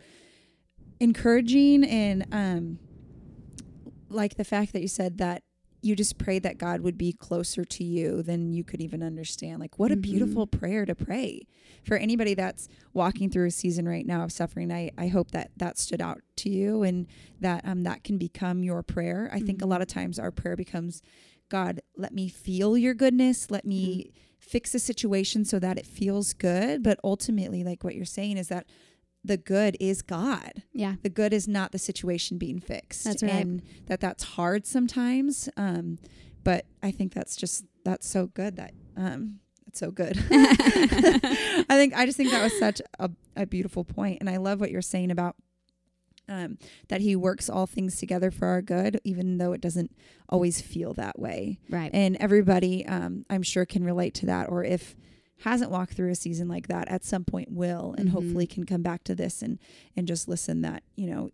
encouraging 1.00 1.84
and 1.84 2.24
um 2.30 2.78
like 4.08 4.36
the 4.36 4.44
fact 4.44 4.72
that 4.72 4.80
you 4.80 4.88
said 4.88 5.18
that 5.18 5.42
you 5.84 5.94
just 5.94 6.16
pray 6.16 6.38
that 6.38 6.56
God 6.56 6.80
would 6.80 6.96
be 6.96 7.12
closer 7.12 7.64
to 7.64 7.84
you 7.84 8.22
than 8.22 8.54
you 8.54 8.64
could 8.64 8.80
even 8.80 9.02
understand. 9.02 9.60
Like, 9.60 9.78
what 9.78 9.90
a 9.90 9.94
mm-hmm. 9.94 10.00
beautiful 10.00 10.46
prayer 10.46 10.86
to 10.86 10.94
pray 10.94 11.46
for 11.84 11.96
anybody 11.96 12.32
that's 12.32 12.68
walking 12.94 13.28
through 13.28 13.48
a 13.48 13.50
season 13.50 13.86
right 13.86 14.06
now 14.06 14.24
of 14.24 14.32
suffering. 14.32 14.72
I, 14.72 14.90
I 14.96 15.08
hope 15.08 15.32
that 15.32 15.50
that 15.58 15.78
stood 15.78 16.00
out 16.00 16.22
to 16.36 16.48
you 16.48 16.82
and 16.82 17.06
that 17.40 17.66
um, 17.66 17.82
that 17.82 18.02
can 18.02 18.16
become 18.16 18.62
your 18.62 18.82
prayer. 18.82 19.28
I 19.30 19.36
mm-hmm. 19.36 19.46
think 19.46 19.62
a 19.62 19.66
lot 19.66 19.76
mm-hmm. 19.76 19.82
of 19.82 19.88
times 19.88 20.18
our 20.18 20.30
prayer 20.30 20.56
becomes, 20.56 21.02
God, 21.50 21.82
let 21.96 22.14
me 22.14 22.28
feel 22.28 22.78
your 22.78 22.94
goodness. 22.94 23.50
Let 23.50 23.66
me 23.66 24.04
mm-hmm. 24.06 24.18
fix 24.38 24.74
a 24.74 24.78
situation 24.78 25.44
so 25.44 25.58
that 25.58 25.78
it 25.78 25.86
feels 25.86 26.32
good. 26.32 26.82
But 26.82 26.98
ultimately, 27.04 27.62
like 27.62 27.84
what 27.84 27.94
you're 27.94 28.06
saying 28.06 28.38
is 28.38 28.48
that 28.48 28.66
the 29.24 29.36
good 29.36 29.76
is 29.80 30.02
God. 30.02 30.62
Yeah. 30.72 30.96
The 31.02 31.08
good 31.08 31.32
is 31.32 31.48
not 31.48 31.72
the 31.72 31.78
situation 31.78 32.36
being 32.36 32.60
fixed. 32.60 33.04
That's 33.04 33.22
right. 33.22 33.32
And 33.32 33.62
that 33.86 34.00
that's 34.00 34.22
hard 34.22 34.66
sometimes. 34.66 35.48
Um, 35.56 35.98
but 36.44 36.66
I 36.82 36.90
think 36.90 37.14
that's 37.14 37.36
just, 37.36 37.64
that's 37.84 38.06
so 38.06 38.26
good 38.26 38.56
that, 38.56 38.74
um, 38.96 39.40
it's 39.66 39.80
so 39.80 39.90
good. 39.90 40.18
I 40.30 41.64
think, 41.68 41.94
I 41.96 42.04
just 42.04 42.18
think 42.18 42.30
that 42.30 42.42
was 42.42 42.58
such 42.58 42.82
a, 42.98 43.10
a 43.34 43.46
beautiful 43.46 43.82
point. 43.82 44.18
And 44.20 44.28
I 44.28 44.36
love 44.36 44.60
what 44.60 44.70
you're 44.70 44.82
saying 44.82 45.10
about 45.10 45.36
um, 46.28 46.58
that 46.88 47.00
he 47.00 47.16
works 47.16 47.50
all 47.50 47.66
things 47.66 47.96
together 47.96 48.30
for 48.30 48.48
our 48.48 48.62
good, 48.62 49.00
even 49.04 49.38
though 49.38 49.52
it 49.52 49.60
doesn't 49.60 49.94
always 50.28 50.60
feel 50.60 50.94
that 50.94 51.18
way. 51.18 51.58
Right. 51.68 51.90
And 51.92 52.16
everybody, 52.16 52.86
um, 52.86 53.24
I'm 53.28 53.42
sure, 53.42 53.64
can 53.64 53.84
relate 53.84 54.14
to 54.14 54.26
that. 54.26 54.48
Or 54.48 54.64
if 54.64 54.96
hasn't 55.40 55.70
walked 55.70 55.94
through 55.94 56.10
a 56.10 56.14
season 56.14 56.48
like 56.48 56.68
that 56.68 56.88
at 56.88 57.04
some 57.04 57.24
point 57.24 57.50
will 57.50 57.94
and 57.98 58.08
mm-hmm. 58.08 58.16
hopefully 58.16 58.46
can 58.46 58.64
come 58.64 58.82
back 58.82 59.02
to 59.04 59.14
this 59.14 59.42
and 59.42 59.58
and 59.96 60.06
just 60.06 60.28
listen 60.28 60.62
that 60.62 60.82
you 60.96 61.06
know 61.06 61.30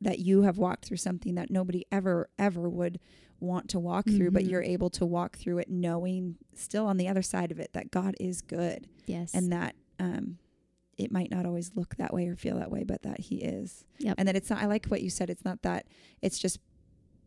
that 0.00 0.18
you 0.18 0.42
have 0.42 0.58
walked 0.58 0.84
through 0.84 0.96
something 0.96 1.34
that 1.36 1.50
nobody 1.50 1.84
ever 1.92 2.28
ever 2.38 2.68
would 2.68 2.98
want 3.40 3.68
to 3.68 3.78
walk 3.78 4.04
mm-hmm. 4.04 4.16
through 4.16 4.30
but 4.30 4.42
mm-hmm. 4.42 4.50
you're 4.50 4.62
able 4.62 4.90
to 4.90 5.06
walk 5.06 5.36
through 5.36 5.58
it 5.58 5.68
knowing 5.70 6.36
still 6.54 6.86
on 6.86 6.96
the 6.96 7.08
other 7.08 7.22
side 7.22 7.50
of 7.50 7.58
it 7.58 7.72
that 7.72 7.90
God 7.90 8.14
is 8.20 8.40
good 8.40 8.88
yes 9.06 9.34
and 9.34 9.52
that 9.52 9.74
um 9.98 10.38
it 10.98 11.10
might 11.10 11.30
not 11.30 11.46
always 11.46 11.72
look 11.74 11.96
that 11.96 12.12
way 12.12 12.28
or 12.28 12.36
feel 12.36 12.58
that 12.58 12.70
way 12.70 12.84
but 12.84 13.02
that 13.02 13.18
he 13.18 13.36
is 13.36 13.84
yep. 13.98 14.14
and 14.18 14.28
that 14.28 14.36
it's 14.36 14.50
not 14.50 14.62
I 14.62 14.66
like 14.66 14.86
what 14.86 15.02
you 15.02 15.10
said 15.10 15.30
it's 15.30 15.44
not 15.44 15.62
that 15.62 15.86
it's 16.20 16.38
just 16.38 16.58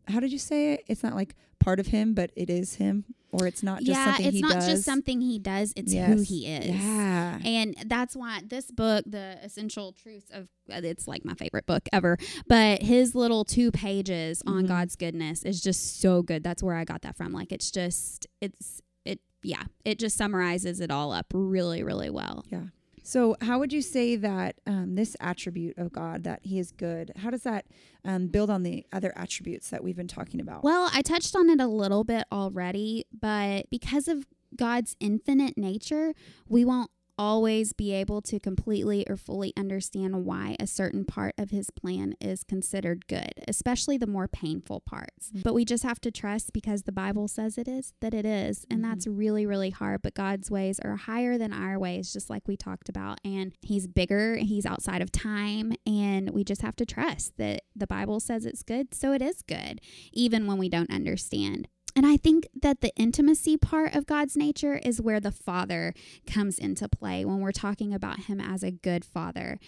how 0.06 0.20
did 0.20 0.32
you 0.32 0.38
say 0.38 0.74
it? 0.74 0.84
It's 0.88 1.02
not 1.02 1.14
like 1.14 1.34
part 1.58 1.80
of 1.80 1.88
him, 1.88 2.14
but 2.14 2.30
it 2.36 2.48
is 2.50 2.74
him, 2.74 3.04
or 3.32 3.46
it's 3.46 3.62
not 3.62 3.78
just 3.80 3.98
yeah, 3.98 4.04
something 4.06 4.26
it's 4.26 4.36
he 4.36 4.42
not 4.42 4.52
does. 4.52 4.66
just 4.66 4.84
something 4.84 5.20
he 5.20 5.38
does; 5.38 5.72
it's 5.76 5.92
yes. 5.92 6.08
who 6.08 6.22
he 6.22 6.46
is. 6.46 6.66
Yeah, 6.66 7.38
and 7.44 7.74
that's 7.86 8.14
why 8.14 8.40
this 8.46 8.70
book, 8.70 9.04
the 9.06 9.38
essential 9.42 9.92
truths 9.92 10.30
of, 10.32 10.48
uh, 10.72 10.80
it's 10.84 11.08
like 11.08 11.24
my 11.24 11.34
favorite 11.34 11.66
book 11.66 11.88
ever. 11.92 12.18
But 12.46 12.82
his 12.82 13.14
little 13.14 13.44
two 13.44 13.70
pages 13.70 14.42
mm-hmm. 14.42 14.58
on 14.58 14.66
God's 14.66 14.96
goodness 14.96 15.42
is 15.42 15.60
just 15.60 16.00
so 16.00 16.22
good. 16.22 16.44
That's 16.44 16.62
where 16.62 16.76
I 16.76 16.84
got 16.84 17.02
that 17.02 17.16
from. 17.16 17.32
Like 17.32 17.52
it's 17.52 17.70
just, 17.70 18.26
it's 18.40 18.80
it, 19.04 19.20
yeah, 19.42 19.64
it 19.84 19.98
just 19.98 20.16
summarizes 20.16 20.80
it 20.80 20.90
all 20.90 21.12
up 21.12 21.26
really, 21.34 21.82
really 21.82 22.10
well. 22.10 22.44
Yeah. 22.48 22.64
So, 23.06 23.36
how 23.40 23.60
would 23.60 23.72
you 23.72 23.82
say 23.82 24.16
that 24.16 24.56
um, 24.66 24.96
this 24.96 25.16
attribute 25.20 25.78
of 25.78 25.92
God, 25.92 26.24
that 26.24 26.40
He 26.42 26.58
is 26.58 26.72
good, 26.72 27.12
how 27.14 27.30
does 27.30 27.44
that 27.44 27.66
um, 28.04 28.26
build 28.26 28.50
on 28.50 28.64
the 28.64 28.84
other 28.92 29.12
attributes 29.16 29.70
that 29.70 29.84
we've 29.84 29.94
been 29.94 30.08
talking 30.08 30.40
about? 30.40 30.64
Well, 30.64 30.90
I 30.92 31.02
touched 31.02 31.36
on 31.36 31.48
it 31.48 31.60
a 31.60 31.68
little 31.68 32.02
bit 32.02 32.24
already, 32.32 33.04
but 33.16 33.70
because 33.70 34.08
of 34.08 34.26
God's 34.56 34.96
infinite 34.98 35.56
nature, 35.56 36.14
we 36.48 36.64
won't 36.64 36.90
always 37.18 37.72
be 37.72 37.92
able 37.92 38.20
to 38.22 38.38
completely 38.38 39.04
or 39.08 39.16
fully 39.16 39.52
understand 39.56 40.24
why 40.24 40.56
a 40.60 40.66
certain 40.66 41.04
part 41.04 41.34
of 41.38 41.50
his 41.50 41.70
plan 41.70 42.14
is 42.20 42.44
considered 42.44 43.06
good, 43.06 43.32
especially 43.48 43.96
the 43.96 44.06
more 44.06 44.28
painful 44.28 44.80
parts. 44.80 45.28
Mm-hmm. 45.28 45.40
But 45.42 45.54
we 45.54 45.64
just 45.64 45.82
have 45.84 46.00
to 46.02 46.10
trust 46.10 46.52
because 46.52 46.82
the 46.82 46.92
Bible 46.92 47.28
says 47.28 47.58
it 47.58 47.68
is 47.68 47.94
that 48.00 48.14
it 48.14 48.26
is. 48.26 48.66
And 48.70 48.80
mm-hmm. 48.80 48.90
that's 48.90 49.06
really, 49.06 49.46
really 49.46 49.70
hard. 49.70 50.02
But 50.02 50.14
God's 50.14 50.50
ways 50.50 50.78
are 50.80 50.96
higher 50.96 51.38
than 51.38 51.52
our 51.52 51.78
ways, 51.78 52.12
just 52.12 52.30
like 52.30 52.46
we 52.46 52.56
talked 52.56 52.88
about. 52.88 53.18
And 53.24 53.52
he's 53.62 53.86
bigger, 53.86 54.36
he's 54.36 54.66
outside 54.66 55.02
of 55.02 55.12
time. 55.12 55.72
And 55.86 56.30
we 56.30 56.44
just 56.44 56.62
have 56.62 56.76
to 56.76 56.86
trust 56.86 57.36
that 57.38 57.62
the 57.74 57.86
Bible 57.86 58.20
says 58.20 58.46
it's 58.46 58.62
good, 58.62 58.94
so 58.94 59.12
it 59.12 59.22
is 59.22 59.42
good, 59.42 59.80
even 60.12 60.46
when 60.46 60.58
we 60.58 60.68
don't 60.68 60.90
understand. 60.90 61.68
And 61.96 62.04
I 62.04 62.18
think 62.18 62.46
that 62.60 62.82
the 62.82 62.94
intimacy 62.94 63.56
part 63.56 63.94
of 63.94 64.04
God's 64.04 64.36
nature 64.36 64.74
is 64.74 65.00
where 65.00 65.18
the 65.18 65.32
Father 65.32 65.94
comes 66.26 66.58
into 66.58 66.90
play 66.90 67.24
when 67.24 67.40
we're 67.40 67.52
talking 67.52 67.94
about 67.94 68.24
Him 68.24 68.38
as 68.38 68.62
a 68.62 68.70
good 68.70 69.02
Father. 69.02 69.58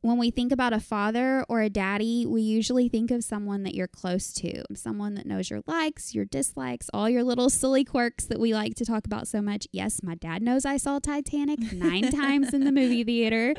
When 0.00 0.18
we 0.18 0.30
think 0.30 0.52
about 0.52 0.72
a 0.72 0.78
father 0.78 1.44
or 1.48 1.62
a 1.62 1.70
daddy, 1.70 2.26
we 2.26 2.40
usually 2.40 2.88
think 2.88 3.10
of 3.10 3.24
someone 3.24 3.64
that 3.64 3.74
you're 3.74 3.88
close 3.88 4.32
to, 4.34 4.62
someone 4.74 5.14
that 5.14 5.26
knows 5.26 5.50
your 5.50 5.62
likes, 5.66 6.14
your 6.14 6.24
dislikes, 6.24 6.88
all 6.92 7.08
your 7.08 7.24
little 7.24 7.50
silly 7.50 7.82
quirks 7.82 8.26
that 8.26 8.38
we 8.38 8.54
like 8.54 8.74
to 8.76 8.84
talk 8.84 9.06
about 9.06 9.26
so 9.26 9.42
much. 9.42 9.66
Yes, 9.72 10.02
my 10.04 10.14
dad 10.14 10.42
knows 10.42 10.64
I 10.64 10.76
saw 10.76 11.00
Titanic 11.00 11.72
nine 11.72 12.12
times 12.12 12.54
in 12.54 12.64
the 12.64 12.70
movie 12.72 13.02
theater. 13.02 13.54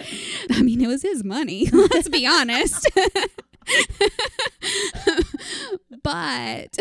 I 0.51 0.61
mean, 0.61 0.79
it 0.79 0.87
was 0.87 1.01
his 1.01 1.23
money, 1.23 1.67
let's 1.73 2.07
be 2.07 2.25
honest. 2.25 2.89
but 6.03 6.77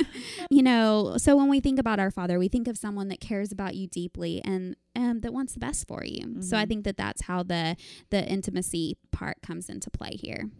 you 0.50 0.62
know, 0.62 1.14
so 1.16 1.36
when 1.36 1.48
we 1.48 1.60
think 1.60 1.78
about 1.78 2.00
our 2.00 2.10
Father, 2.10 2.38
we 2.38 2.48
think 2.48 2.68
of 2.68 2.76
someone 2.76 3.08
that 3.08 3.20
cares 3.20 3.52
about 3.52 3.74
you 3.74 3.86
deeply 3.86 4.42
and 4.44 4.76
um, 4.96 5.20
that 5.20 5.32
wants 5.32 5.52
the 5.52 5.60
best 5.60 5.86
for 5.86 6.04
you. 6.04 6.26
Mm-hmm. 6.26 6.42
So 6.42 6.56
I 6.56 6.62
mm-hmm. 6.62 6.68
think 6.68 6.84
that 6.84 6.96
that's 6.96 7.22
how 7.22 7.42
the 7.42 7.76
the 8.10 8.26
intimacy 8.26 8.96
part 9.10 9.42
comes 9.42 9.68
into 9.68 9.90
play 9.90 10.12
here. 10.12 10.50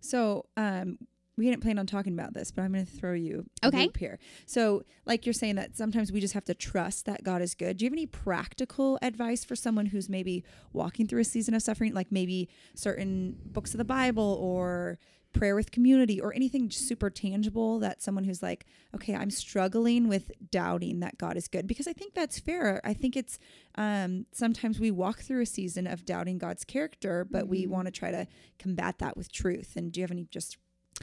So 0.00 0.46
um, 0.56 0.98
we 1.36 1.44
didn't 1.44 1.62
plan 1.62 1.78
on 1.78 1.86
talking 1.86 2.14
about 2.14 2.32
this, 2.32 2.50
but 2.50 2.62
I'm 2.62 2.72
going 2.72 2.86
to 2.86 2.90
throw 2.90 3.12
you 3.12 3.44
okay. 3.62 3.90
here. 3.98 4.18
So, 4.46 4.84
like 5.04 5.26
you're 5.26 5.34
saying 5.34 5.56
that 5.56 5.76
sometimes 5.76 6.10
we 6.10 6.20
just 6.20 6.34
have 6.34 6.46
to 6.46 6.54
trust 6.54 7.04
that 7.06 7.24
God 7.24 7.42
is 7.42 7.54
good. 7.54 7.76
Do 7.76 7.84
you 7.84 7.90
have 7.90 7.94
any 7.94 8.06
practical 8.06 8.98
advice 9.02 9.44
for 9.44 9.54
someone 9.54 9.86
who's 9.86 10.08
maybe 10.08 10.44
walking 10.72 11.06
through 11.06 11.20
a 11.20 11.24
season 11.24 11.54
of 11.54 11.62
suffering, 11.62 11.92
like 11.92 12.10
maybe 12.10 12.48
certain 12.74 13.36
books 13.44 13.74
of 13.74 13.78
the 13.78 13.84
Bible 13.84 14.38
or 14.40 14.98
prayer 15.38 15.54
with 15.54 15.70
community 15.70 16.20
or 16.20 16.34
anything 16.34 16.70
super 16.70 17.10
tangible 17.10 17.78
that 17.80 18.02
someone 18.02 18.24
who's 18.24 18.42
like, 18.42 18.66
okay, 18.94 19.14
I'm 19.14 19.30
struggling 19.30 20.08
with 20.08 20.30
doubting 20.50 21.00
that 21.00 21.18
God 21.18 21.36
is 21.36 21.48
good? 21.48 21.66
Because 21.66 21.86
I 21.86 21.92
think 21.92 22.14
that's 22.14 22.38
fair. 22.38 22.80
I 22.84 22.94
think 22.94 23.16
it's 23.16 23.38
um, 23.76 24.26
sometimes 24.32 24.80
we 24.80 24.90
walk 24.90 25.20
through 25.20 25.42
a 25.42 25.46
season 25.46 25.86
of 25.86 26.04
doubting 26.04 26.38
God's 26.38 26.64
character, 26.64 27.26
but 27.28 27.42
mm-hmm. 27.42 27.50
we 27.50 27.66
want 27.66 27.86
to 27.86 27.92
try 27.92 28.10
to 28.10 28.26
combat 28.58 28.98
that 28.98 29.16
with 29.16 29.30
truth. 29.30 29.74
And 29.76 29.92
do 29.92 30.00
you 30.00 30.04
have 30.04 30.10
any 30.10 30.26
just 30.30 30.58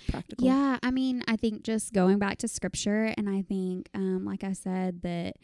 practical. 0.10 0.46
Yeah, 0.46 0.78
I 0.82 0.92
mean, 0.92 1.24
I 1.28 1.36
think 1.36 1.64
just 1.64 1.94
going 1.94 2.20
back 2.20 2.40
to 2.40 2.48
scripture, 2.48 3.14
and 3.18 3.30
I 3.30 3.42
think, 3.42 3.90
um, 3.94 4.26
like 4.26 4.44
I 4.44 4.54
said, 4.54 5.02
that 5.04 5.38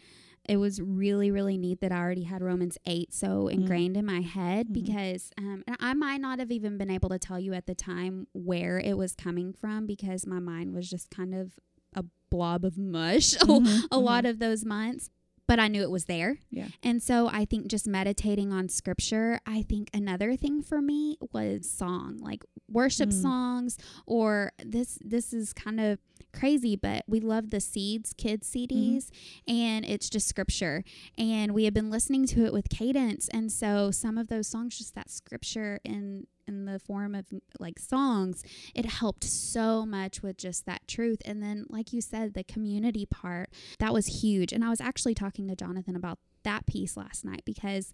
it 0.50 0.58
was 0.58 0.82
really, 0.82 1.30
really 1.30 1.60
neat 1.60 1.80
that 1.82 1.92
I 1.92 2.00
already 2.00 2.24
had 2.24 2.42
Romans 2.42 2.78
8 2.88 3.14
so 3.14 3.28
mm-hmm. 3.28 3.50
ingrained 3.50 3.96
mm-hmm. 3.96 4.10
in 4.10 4.16
my 4.16 4.22
head 4.22 4.66
mm-hmm. 4.68 4.74
because 4.74 5.32
um, 5.38 5.64
I 5.80 5.94
might 5.94 6.20
not 6.20 6.40
have 6.40 6.52
even 6.52 6.78
been 6.78 6.90
able 6.90 7.10
to 7.10 7.20
tell 7.20 7.40
you 7.40 7.54
at 7.54 7.68
the 7.68 7.76
time 7.76 8.28
where 8.34 8.80
it 8.80 8.98
was 8.98 9.14
coming 9.14 9.54
from 9.54 9.86
because 9.86 10.26
my 10.26 10.40
mind 10.40 10.74
was 10.74 10.90
just 10.90 11.12
kind 11.12 11.36
of 11.36 11.54
a 11.94 12.04
blob 12.32 12.66
of 12.66 12.78
mush 12.80 13.34
mm-hmm. 13.38 13.86
a 13.92 14.00
lot 14.00 14.24
mm-hmm. 14.24 14.32
of 14.32 14.40
those 14.40 14.66
months 14.66 15.12
but 15.50 15.60
I 15.60 15.68
knew 15.68 15.82
it 15.82 15.90
was 15.90 16.06
there. 16.06 16.38
Yeah. 16.52 16.68
And 16.84 17.02
so 17.02 17.28
I 17.28 17.44
think 17.44 17.70
just 17.70 17.88
meditating 17.88 18.54
on 18.54 18.70
scripture, 18.70 19.40
I 19.48 19.64
think 19.64 19.90
another 19.96 20.36
thing 20.36 20.62
for 20.62 20.80
me 20.80 21.18
was 21.34 21.68
song, 21.68 22.20
like 22.22 22.46
worship 22.72 23.10
mm. 23.10 23.20
songs 23.20 23.80
or 24.06 24.52
this 24.64 25.00
this 25.04 25.34
is 25.34 25.52
kind 25.52 25.80
of 25.80 25.98
crazy, 26.32 26.76
but 26.76 27.04
we 27.08 27.20
love 27.20 27.50
the 27.50 27.60
Seeds 27.60 28.14
Kids 28.16 28.48
CDs 28.48 29.08
mm-hmm. 29.08 29.52
and 29.52 29.86
it's 29.86 30.08
just 30.08 30.28
scripture. 30.28 30.84
And 31.18 31.56
we 31.56 31.64
have 31.64 31.74
been 31.74 31.90
listening 31.90 32.28
to 32.28 32.46
it 32.46 32.54
with 32.54 32.70
cadence. 32.70 33.28
And 33.30 33.52
so 33.52 33.90
some 33.90 34.20
of 34.20 34.28
those 34.28 34.48
songs, 34.48 34.78
just 34.78 34.94
that 34.94 35.10
scripture 35.10 35.80
in 35.84 36.28
in 36.50 36.66
the 36.66 36.80
form 36.80 37.16
of 37.16 37.26
like 37.60 37.80
songs, 37.80 38.44
it 38.76 38.86
helped 38.86 39.24
so 39.24 39.86
much 39.86 40.22
with 40.22 40.38
just 40.38 40.66
that 40.66 40.88
truth. 40.88 41.22
And 41.24 41.42
then, 41.42 41.66
like 41.70 41.94
you 41.94 42.02
said, 42.02 42.34
the 42.34 42.44
community 42.44 43.06
part, 43.06 43.50
that 43.78 43.94
was 43.94 44.22
huge. 44.22 44.52
And 44.52 44.64
I 44.66 44.70
was 44.70 44.82
actually 44.82 45.16
talking 45.16 45.48
to 45.48 45.56
Jonathan 45.56 45.96
about 45.96 46.20
that 46.44 46.66
piece 46.66 46.98
last 46.98 47.26
night 47.26 47.44
because 47.46 47.94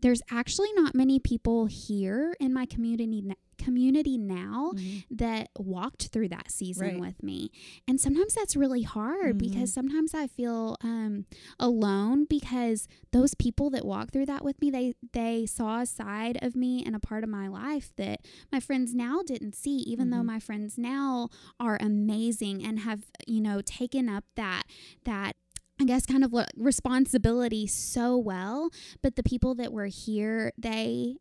there's 0.00 0.22
actually 0.30 0.72
not 0.74 0.94
many 0.94 1.18
people 1.18 1.66
here 1.66 2.34
in 2.40 2.52
my 2.52 2.66
community 2.66 3.24
community 3.58 4.18
now 4.18 4.72
mm-hmm. 4.74 4.98
that 5.10 5.48
walked 5.58 6.08
through 6.08 6.28
that 6.28 6.50
season 6.50 6.86
right. 6.86 7.00
with 7.00 7.22
me. 7.22 7.50
And 7.88 8.00
sometimes 8.00 8.34
that's 8.34 8.56
really 8.56 8.82
hard 8.82 9.38
mm-hmm. 9.38 9.50
because 9.50 9.72
sometimes 9.72 10.14
I 10.14 10.26
feel 10.26 10.76
um, 10.82 11.26
alone 11.58 12.26
because 12.28 12.88
those 13.12 13.34
people 13.34 13.70
that 13.70 13.84
walked 13.84 14.12
through 14.12 14.26
that 14.26 14.44
with 14.44 14.60
me, 14.60 14.70
they 14.70 14.94
they 15.12 15.46
saw 15.46 15.80
a 15.80 15.86
side 15.86 16.38
of 16.42 16.54
me 16.54 16.82
and 16.84 16.94
a 16.94 17.00
part 17.00 17.24
of 17.24 17.30
my 17.30 17.48
life 17.48 17.92
that 17.96 18.20
my 18.52 18.60
friends 18.60 18.94
now 18.94 19.20
didn't 19.24 19.54
see, 19.54 19.76
even 19.78 20.06
mm-hmm. 20.06 20.18
though 20.18 20.22
my 20.22 20.40
friends 20.40 20.76
now 20.76 21.28
are 21.58 21.78
amazing 21.80 22.64
and 22.64 22.80
have, 22.80 23.04
you 23.26 23.40
know, 23.40 23.60
taken 23.60 24.08
up 24.08 24.24
that 24.36 24.64
that 25.04 25.36
I 25.84 25.86
guess 25.86 26.06
kind 26.06 26.24
of 26.24 26.32
responsibility 26.56 27.66
so 27.66 28.16
well, 28.16 28.70
but 29.02 29.16
the 29.16 29.22
people 29.22 29.54
that 29.56 29.70
were 29.70 29.84
here, 29.84 30.50
they 30.56 31.16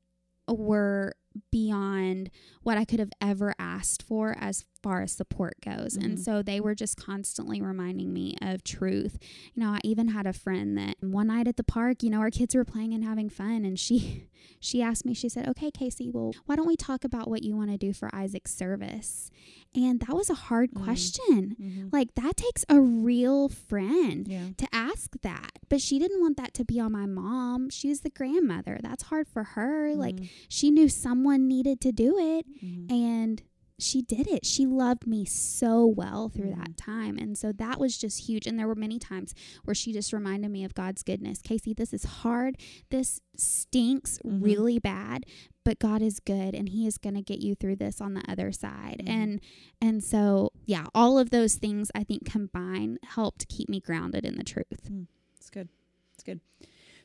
were 0.48 1.16
beyond 1.52 2.30
what 2.62 2.78
I 2.78 2.86
could 2.86 3.02
have 3.02 3.12
ever 3.20 3.54
asked 3.60 4.02
for 4.02 4.38
as 4.40 4.64
far 4.84 5.02
as 5.02 5.14
support 5.14 5.56
goes. 5.62 5.98
Mm-hmm. 5.98 6.06
And 6.06 6.20
so 6.20 6.44
they 6.44 6.60
were 6.60 6.76
just 6.76 6.98
constantly 6.98 7.62
reminding 7.62 8.14
me 8.14 8.36
of 8.42 8.64
truth. 8.64 9.18
You 9.54 9.64
know, 9.64 9.70
I 9.70 9.80
even 9.84 10.10
had 10.10 10.28
a 10.28 10.34
friend 10.34 10.78
that 10.78 10.98
one 11.00 11.28
night 11.28 11.48
at 11.48 11.58
the 11.58 11.64
park, 11.64 12.04
you 12.04 12.10
know, 12.10 12.20
our 12.20 12.30
kids 12.30 12.54
were 12.54 12.66
playing 12.66 12.94
and 12.94 13.04
having 13.04 13.30
fun 13.30 13.66
and 13.66 13.80
she 13.80 14.28
she 14.60 14.82
asked 14.82 15.06
me, 15.06 15.14
she 15.14 15.30
said, 15.30 15.48
"Okay, 15.50 15.72
Casey, 15.72 16.10
well, 16.10 16.34
why 16.46 16.56
don't 16.56 16.68
we 16.68 16.76
talk 16.76 17.04
about 17.04 17.30
what 17.30 17.44
you 17.44 17.56
want 17.56 17.72
to 17.72 17.78
do 17.78 17.94
for 17.94 18.14
Isaac's 18.14 18.54
service?" 18.54 19.32
And 19.76 20.00
that 20.02 20.16
was 20.16 20.30
a 20.30 20.36
hard 20.36 20.72
mm-hmm. 20.72 20.84
question. 20.84 21.56
Mm-hmm. 21.60 21.88
Like 21.92 22.16
that 22.16 22.38
takes 22.38 22.64
a 22.70 22.80
real 22.80 23.50
friend 23.50 24.28
yeah. 24.28 24.50
to 24.58 24.68
ask 24.72 25.12
that. 25.22 25.52
But 25.70 25.82
she 25.82 25.98
didn't 25.98 26.22
want 26.22 26.38
that 26.38 26.54
to 26.56 26.66
be 26.66 26.80
on 26.80 26.92
my 26.92 27.06
mom. 27.06 27.70
She 27.70 27.90
was 27.90 28.02
the 28.02 28.10
grandmother. 28.10 28.80
That's 28.82 29.04
hard 29.04 29.28
for 29.28 29.44
her. 29.44 29.96
Like 29.96 30.16
mm-hmm. 30.16 30.26
she 30.48 30.72
knew 30.72 30.90
someone 30.90 31.48
needed 31.48 31.82
to 31.82 31.92
do 31.92 32.18
it 32.18 32.46
mm-hmm. 32.64 32.94
and 32.94 33.42
she 33.84 34.02
did 34.02 34.28
it. 34.28 34.46
She 34.46 34.66
loved 34.66 35.06
me 35.06 35.26
so 35.26 35.86
well 35.86 36.30
through 36.30 36.52
mm-hmm. 36.52 36.62
that 36.62 36.78
time. 36.78 37.18
And 37.18 37.38
so 37.38 37.52
that 37.52 37.80
was 37.80 37.98
just 37.98 38.28
huge. 38.28 38.48
And 38.48 38.58
there 38.58 38.68
were 38.68 38.76
many 38.76 39.00
times 39.00 39.34
where 39.64 39.76
she 39.76 39.94
just 39.94 40.14
reminded 40.14 40.52
me 40.52 40.64
of 40.64 40.74
God's 40.74 41.04
goodness. 41.04 41.42
Casey, 41.42 41.74
this 41.74 41.94
is 41.94 42.04
hard. 42.04 42.58
This 42.90 43.20
stinks 43.36 44.20
mm-hmm. 44.26 44.44
really 44.44 44.80
bad, 44.80 45.26
but 45.64 45.80
God 45.80 46.02
is 46.02 46.20
good 46.20 46.56
and 46.56 46.70
he 46.70 46.88
is 46.88 46.98
going 46.98 47.16
to 47.16 47.22
get 47.22 47.40
you 47.40 47.56
through 47.56 47.78
this 47.78 48.02
on 48.02 48.14
the 48.14 48.24
other 48.30 48.52
side. 48.52 48.98
Mm-hmm. 49.00 49.22
And 49.22 49.42
and 49.82 50.04
so, 50.04 50.52
yeah, 50.66 50.86
all 50.96 51.18
of 51.20 51.30
those 51.30 51.56
things 51.56 51.92
I 51.94 52.04
think 52.04 52.26
combined 52.26 53.00
helped 53.04 53.48
keep 53.50 53.70
me 53.70 53.80
grounded 53.80 54.26
in 54.26 54.38
the 54.38 54.44
truth. 54.44 54.90
Mm, 54.90 55.08
it's 55.38 55.50
good. 55.50 55.70
It's 56.14 56.24
good. 56.24 56.40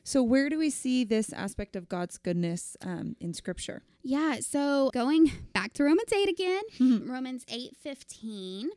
So, 0.03 0.23
where 0.23 0.49
do 0.49 0.57
we 0.57 0.69
see 0.69 1.03
this 1.03 1.31
aspect 1.33 1.75
of 1.75 1.89
God's 1.89 2.17
goodness 2.17 2.75
um, 2.81 3.15
in 3.19 3.33
Scripture? 3.33 3.83
Yeah. 4.01 4.39
So, 4.39 4.89
going 4.93 5.31
back 5.53 5.73
to 5.73 5.83
Romans 5.83 6.11
8 6.13 6.29
again, 6.29 6.61
mm-hmm. 6.79 7.11
Romans 7.11 7.45
8 7.47 7.75
15 7.81 8.69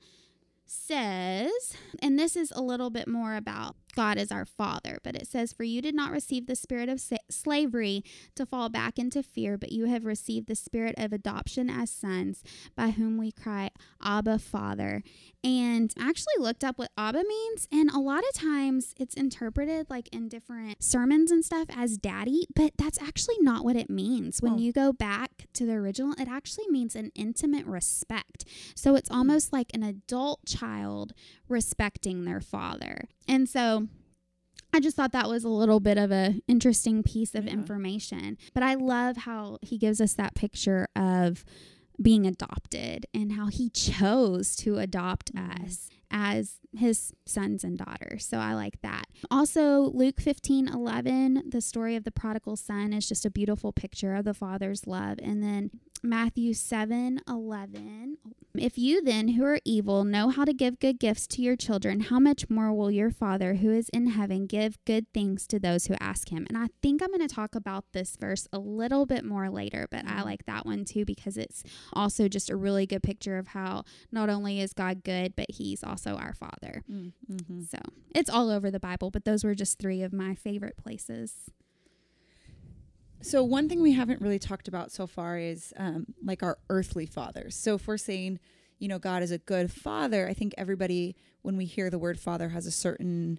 says, 0.67 1.77
and 2.01 2.19
this 2.19 2.35
is 2.35 2.51
a 2.53 2.63
little 2.63 2.91
bit 2.91 3.07
more 3.07 3.37
about 3.37 3.77
God 3.95 4.19
is 4.19 4.33
our 4.33 4.45
Father, 4.45 4.99
but 5.03 5.15
it 5.15 5.27
says, 5.27 5.53
For 5.53 5.65
you 5.65 5.83
did 5.83 5.95
not 5.95 6.11
receive 6.11 6.47
the 6.47 6.57
spirit 6.57 6.89
of 6.89 7.01
sa- 7.01 7.17
slavery 7.31 8.05
to 8.35 8.47
fall 8.47 8.69
back 8.69 8.99
into 8.99 9.23
fear, 9.23 9.59
but 9.59 9.73
you 9.73 9.87
have 9.87 10.05
received 10.05 10.47
the 10.47 10.55
spirit 10.55 10.95
of 10.99 11.13
adoption 11.13 11.69
as 11.69 11.91
sons, 11.91 12.43
by 12.77 12.91
whom 12.91 13.19
we 13.19 13.33
cry, 13.33 13.71
Abba, 14.03 14.39
Father. 14.39 15.03
And 15.45 15.93
I 15.99 16.09
actually 16.09 16.35
looked 16.39 16.63
up 16.63 16.79
what 16.79 16.91
Abba 16.97 17.25
means, 17.25 17.69
and 17.73 17.91
a 17.91 17.99
lot 17.99 18.23
of 18.25 18.35
times 18.35 18.95
it's 18.99 19.15
interpreted 19.15 19.91
like 19.91 20.09
in 20.13 20.29
different 20.29 20.83
sermons 20.83 21.31
and 21.31 21.45
stuff 21.45 21.67
as 21.75 21.99
daddy, 21.99 22.47
but 22.55 22.73
that's 22.79 23.01
actually 23.03 23.37
not 23.41 23.65
what 23.65 23.77
it 23.77 23.91
means. 23.91 24.41
When 24.41 24.55
oh. 24.55 24.59
you 24.59 24.73
go 24.73 24.93
back 24.93 25.47
to 25.55 25.67
the 25.67 25.75
original, 25.75 26.15
it 26.19 26.29
actually 26.29 26.69
means 26.69 26.95
an 26.95 27.11
intimate 27.15 27.67
respect. 27.67 28.45
So 28.75 28.95
it's 28.95 29.09
hmm. 29.09 29.17
almost 29.17 29.53
like 29.53 29.71
an 29.75 29.83
adult 29.83 30.47
child 30.47 31.13
respecting 31.49 32.25
their 32.25 32.41
father. 32.41 33.09
And 33.29 33.49
so 33.49 33.89
I 34.73 34.81
just 34.81 34.97
thought 34.97 35.13
that 35.13 35.29
was 35.29 35.45
a 35.45 35.49
little 35.49 35.81
bit 35.81 35.99
of 35.99 36.11
a 36.11 36.41
interesting 36.49 37.03
piece 37.03 37.35
of 37.35 37.45
yeah. 37.45 37.53
information. 37.53 38.39
But 38.55 38.63
I 38.63 38.75
love 38.75 39.19
how 39.19 39.59
he 39.63 39.79
gives 39.79 40.01
us 40.01 40.15
that 40.15 40.35
picture 40.35 40.89
of 40.97 41.45
being 42.01 42.27
adopted 42.27 43.07
and 43.13 43.33
how 43.33 43.47
he 43.47 43.69
chose 43.69 44.57
to 44.57 44.79
adopt 44.79 45.35
mm-hmm. 45.35 45.65
us 45.65 45.89
as 46.11 46.59
his 46.77 47.13
sons 47.27 47.65
and 47.65 47.79
daughters. 47.79 48.25
So 48.25 48.39
I 48.39 48.55
like 48.55 48.81
that. 48.83 49.02
Also, 49.31 49.91
Luke 49.93 50.21
15 50.21 50.69
11, 50.69 51.45
the 51.49 51.61
story 51.61 51.97
of 51.97 52.05
the 52.05 52.11
prodigal 52.11 52.57
son 52.57 52.93
is 52.93 53.09
just 53.09 53.25
a 53.25 53.31
beautiful 53.31 53.73
picture 53.73 54.15
of 54.15 54.25
the 54.25 54.35
father's 54.35 54.87
love. 54.87 55.19
And 55.23 55.43
then 55.43 55.71
Matthew 56.03 56.53
7 56.53 57.21
11. 57.29 58.19
If 58.55 58.77
you 58.77 59.03
then, 59.03 59.29
who 59.29 59.45
are 59.45 59.61
evil, 59.65 60.05
know 60.05 60.29
how 60.29 60.45
to 60.45 60.53
give 60.53 60.79
good 60.79 60.99
gifts 60.99 61.27
to 61.29 61.43
your 61.43 61.57
children, 61.57 62.01
how 62.01 62.19
much 62.19 62.51
more 62.51 62.73
will 62.73 62.91
your 62.91 63.11
Father 63.11 63.55
who 63.55 63.71
is 63.71 63.89
in 63.91 64.09
heaven 64.09 64.47
give 64.47 64.85
good 64.85 65.07
things 65.15 65.47
to 65.47 65.59
those 65.59 65.87
who 65.87 65.95
ask 66.01 66.29
him? 66.31 66.45
And 66.49 66.59
I 66.59 66.67
think 66.83 67.03
I'm 67.03 67.09
going 67.09 67.27
to 67.27 67.35
talk 67.35 67.55
about 67.55 67.85
this 67.93 68.17
verse 68.21 68.49
a 68.53 68.59
little 68.59 69.07
bit 69.07 69.25
more 69.25 69.49
later, 69.49 69.87
but 69.91 70.05
I 70.05 70.11
mm-hmm. 70.11 70.25
like 70.25 70.45
that 70.47 70.67
one 70.67 70.85
too 70.85 71.07
because 71.07 71.39
it's 71.39 71.63
also 71.95 72.29
just 72.29 72.51
a 72.51 72.57
really 72.57 72.85
good 72.85 73.03
picture 73.03 73.39
of 73.39 73.49
how 73.49 73.85
not 74.11 74.29
only 74.29 74.61
is 74.61 74.75
God 74.75 75.03
good, 75.03 75.35
but 75.35 75.47
he's 75.49 75.83
also 75.83 76.17
our 76.17 76.35
Father. 76.35 76.83
Mm-hmm. 76.91 77.63
So 77.63 77.79
it's 78.15 78.29
all 78.29 78.51
over 78.51 78.71
the 78.71 78.81
Bible, 78.81 79.02
but 79.11 79.25
those 79.25 79.45
were 79.45 79.55
just 79.55 79.79
three 79.79 80.03
of 80.03 80.13
my 80.13 80.35
favorite 80.35 80.77
places. 80.77 81.51
So 83.23 83.45
one 83.45 83.69
thing 83.69 83.81
we 83.81 83.93
haven't 83.93 84.21
really 84.21 84.41
talked 84.41 84.67
about 84.67 84.91
so 84.91 85.07
far 85.07 85.39
is 85.39 85.73
um, 85.77 86.07
like 86.25 86.43
our 86.43 86.59
earthly 86.69 87.07
fathers. 87.07 87.55
So 87.55 87.77
if 87.77 87.87
we're 87.87 87.97
saying, 87.97 88.41
you 88.81 88.89
know, 88.89 88.99
God 88.99 89.23
is 89.23 89.31
a 89.31 89.39
good 89.39 89.71
father, 89.71 90.29
I 90.29 90.35
think 90.35 90.55
everybody 90.59 91.15
when 91.43 91.57
we 91.57 91.65
hear 91.65 91.89
the 91.89 92.01
word 92.01 92.19
father 92.19 92.49
has 92.49 92.67
a 92.67 92.73
certain, 92.73 93.39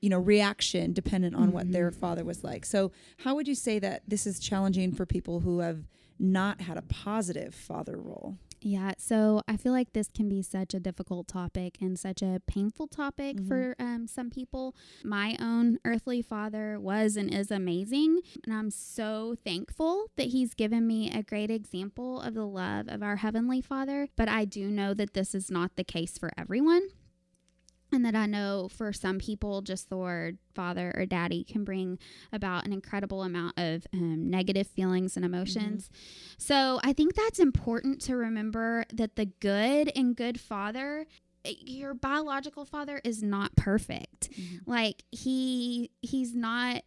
you 0.00 0.08
know, 0.08 0.18
reaction 0.20 0.92
dependent 0.92 1.34
on 1.34 1.46
mm-hmm. 1.46 1.52
what 1.52 1.72
their 1.72 1.90
mm-hmm. 1.90 2.00
father 2.00 2.24
was 2.24 2.44
like. 2.44 2.64
So 2.64 2.92
how 3.18 3.34
would 3.34 3.48
you 3.48 3.56
say 3.56 3.80
that 3.80 4.02
this 4.06 4.24
is 4.24 4.38
challenging 4.38 4.92
for 4.92 5.04
people 5.04 5.40
who 5.40 5.58
have 5.58 5.88
not 6.18 6.60
had 6.60 6.76
a 6.76 6.82
positive 6.82 7.54
father 7.54 7.96
role? 7.96 8.38
Yeah, 8.66 8.92
so 8.96 9.42
I 9.46 9.58
feel 9.58 9.72
like 9.72 9.92
this 9.92 10.08
can 10.08 10.26
be 10.30 10.40
such 10.40 10.72
a 10.72 10.80
difficult 10.80 11.28
topic 11.28 11.76
and 11.82 11.98
such 11.98 12.22
a 12.22 12.40
painful 12.46 12.86
topic 12.86 13.36
Mhm. 13.36 13.46
for 13.46 13.76
um, 13.78 14.06
some 14.06 14.30
people. 14.30 14.74
My 15.04 15.36
own 15.38 15.78
earthly 15.84 16.22
father 16.22 16.80
was 16.80 17.18
and 17.18 17.32
is 17.32 17.50
amazing, 17.50 18.20
and 18.42 18.54
I'm 18.54 18.70
so 18.70 19.34
thankful 19.44 20.06
that 20.16 20.28
he's 20.28 20.54
given 20.54 20.86
me 20.86 21.10
a 21.10 21.22
great 21.22 21.50
example 21.50 22.22
of 22.22 22.32
the 22.32 22.46
love 22.46 22.88
of 22.88 23.02
our 23.02 23.16
heavenly 23.16 23.60
Father. 23.60 24.08
But 24.16 24.30
I 24.30 24.46
do 24.46 24.70
know 24.70 24.94
that 24.94 25.12
this 25.12 25.34
is 25.34 25.50
not 25.50 25.76
the 25.76 25.84
case 25.84 26.16
for 26.16 26.30
everyone. 26.38 26.88
And 27.94 28.04
that 28.04 28.16
I 28.16 28.26
know 28.26 28.68
for 28.68 28.92
some 28.92 29.18
people, 29.18 29.62
just 29.62 29.88
the 29.88 29.96
word 29.96 30.38
father 30.54 30.92
or 30.96 31.06
daddy 31.06 31.44
can 31.44 31.64
bring 31.64 31.98
about 32.32 32.66
an 32.66 32.72
incredible 32.72 33.22
amount 33.22 33.58
of 33.58 33.86
um, 33.92 34.28
negative 34.28 34.66
feelings 34.66 35.16
and 35.16 35.24
emotions. 35.24 35.88
So 36.36 36.80
I 36.82 36.92
think 36.92 37.14
that's 37.14 37.38
important 37.38 38.00
to 38.02 38.16
remember 38.16 38.84
that 38.92 39.14
the 39.14 39.26
good 39.26 39.92
and 39.94 40.16
good 40.16 40.40
father, 40.40 41.06
eh, 41.44 41.54
your 41.60 41.94
biological 41.94 42.64
father 42.64 43.00
is 43.04 43.22
not 43.22 43.54
perfect. 43.54 44.28
Like 44.66 45.04
he 45.12 45.90
he's 46.02 46.34
not 46.34 46.82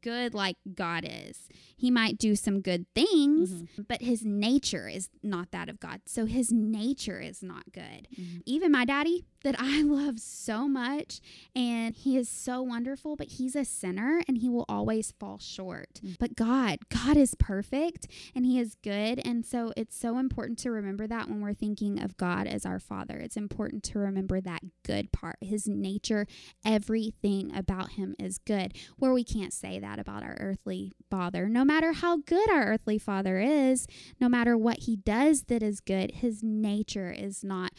good 0.00 0.32
like 0.32 0.56
God 0.74 1.04
is. 1.06 1.46
He 1.76 1.90
might 1.90 2.16
do 2.16 2.34
some 2.36 2.62
good 2.62 2.86
things, 2.94 3.52
Mhm. 3.52 3.86
but 3.86 4.00
his 4.00 4.24
nature 4.24 4.88
is 4.88 5.10
not 5.22 5.50
that 5.50 5.68
of 5.68 5.78
God. 5.78 6.00
So 6.06 6.24
his 6.24 6.50
nature 6.50 7.20
is 7.20 7.42
not 7.42 7.70
good. 7.72 8.08
Mhm. 8.18 8.42
Even 8.46 8.72
my 8.72 8.86
daddy 8.86 9.26
that 9.44 9.54
I 9.58 9.82
love 9.84 10.18
so 10.18 10.66
much 10.66 11.20
and 11.54 11.94
he 11.94 12.16
is 12.16 12.28
so 12.28 12.62
wonderful, 12.62 13.14
but 13.16 13.28
he's 13.28 13.54
a 13.54 13.64
sinner 13.64 14.22
and 14.26 14.38
he 14.38 14.48
will 14.48 14.64
always 14.68 15.12
fall 15.12 15.38
short. 15.38 16.00
Mm. 16.04 16.16
But 16.18 16.34
God, 16.34 16.78
God 16.88 17.16
is 17.16 17.34
perfect 17.38 18.08
and 18.34 18.44
he 18.44 18.58
is 18.58 18.74
good. 18.82 19.20
And 19.24 19.46
so 19.46 19.72
it's 19.76 19.96
so 19.96 20.18
important 20.18 20.58
to 20.60 20.70
remember 20.70 21.06
that 21.06 21.28
when 21.28 21.40
we're 21.40 21.54
thinking 21.54 22.02
of 22.02 22.16
God 22.16 22.46
as 22.46 22.66
our 22.66 22.78
father. 22.78 23.16
It's 23.16 23.36
important 23.36 23.82
to 23.84 23.98
remember 23.98 24.40
that 24.40 24.62
good 24.82 25.12
part. 25.12 25.36
His 25.40 25.68
nature, 25.68 26.26
everything 26.64 27.54
about 27.54 27.92
him 27.92 28.14
is 28.18 28.38
good. 28.38 28.74
Where 28.98 29.12
we 29.12 29.24
can't 29.24 29.52
say 29.52 29.78
that 29.78 29.98
about 29.98 30.22
our 30.22 30.36
earthly 30.40 30.92
father. 31.10 31.48
No 31.48 31.64
matter 31.64 31.92
how 31.92 32.18
good 32.18 32.50
our 32.50 32.64
earthly 32.64 32.98
father 32.98 33.38
is, 33.38 33.86
no 34.20 34.28
matter 34.28 34.56
what 34.56 34.80
he 34.80 34.96
does 34.96 35.44
that 35.44 35.62
is 35.62 35.80
good, 35.80 36.12
his 36.12 36.42
nature 36.42 37.10
is 37.10 37.44
not 37.44 37.72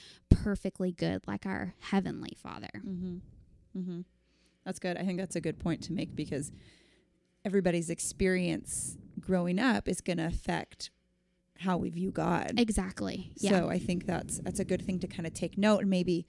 perfectly 0.46 0.92
good 0.92 1.22
like 1.28 1.46
our 1.48 1.74
heavenly 1.80 2.38
father. 2.38 2.70
Mm-hmm. 2.78 3.18
Mm-hmm. 3.80 4.02
That's 4.64 4.78
good. 4.80 4.96
I 4.96 5.04
think 5.04 5.20
that's 5.20 5.36
a 5.36 5.42
good 5.42 5.58
point 5.60 5.82
to 5.84 5.92
make 5.94 6.16
because 6.16 6.52
everybody's 7.44 7.90
experience 7.90 8.96
growing 9.20 9.58
up 9.60 9.88
is 9.88 10.02
going 10.02 10.18
to 10.18 10.26
affect 10.28 10.92
how 11.60 11.78
we 11.78 11.90
view 11.90 12.12
God. 12.12 12.54
Exactly. 12.58 13.32
Yeah. 13.38 13.50
So 13.52 13.70
I 13.70 13.80
think 13.80 14.06
that's 14.06 14.38
that's 14.40 14.60
a 14.60 14.66
good 14.66 14.84
thing 14.86 15.00
to 15.00 15.08
kind 15.08 15.26
of 15.26 15.34
take 15.34 15.58
note 15.58 15.80
and 15.82 15.90
maybe, 15.90 16.28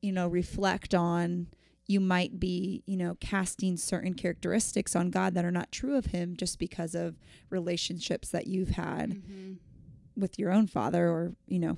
you 0.00 0.12
know, 0.12 0.26
reflect 0.28 0.94
on. 0.94 1.48
You 1.90 2.00
might 2.00 2.38
be, 2.38 2.82
you 2.86 2.96
know, 2.96 3.16
casting 3.20 3.76
certain 3.78 4.12
characteristics 4.14 4.94
on 4.96 5.10
God 5.10 5.34
that 5.34 5.44
are 5.44 5.50
not 5.50 5.72
true 5.72 5.96
of 5.96 6.06
Him 6.06 6.36
just 6.36 6.58
because 6.58 6.94
of 6.94 7.16
relationships 7.50 8.28
that 8.30 8.46
you've 8.46 8.70
had 8.70 9.10
Mhm. 9.10 9.56
with 10.16 10.38
your 10.38 10.52
own 10.52 10.66
father, 10.66 11.08
or 11.08 11.34
you 11.46 11.58
know, 11.58 11.76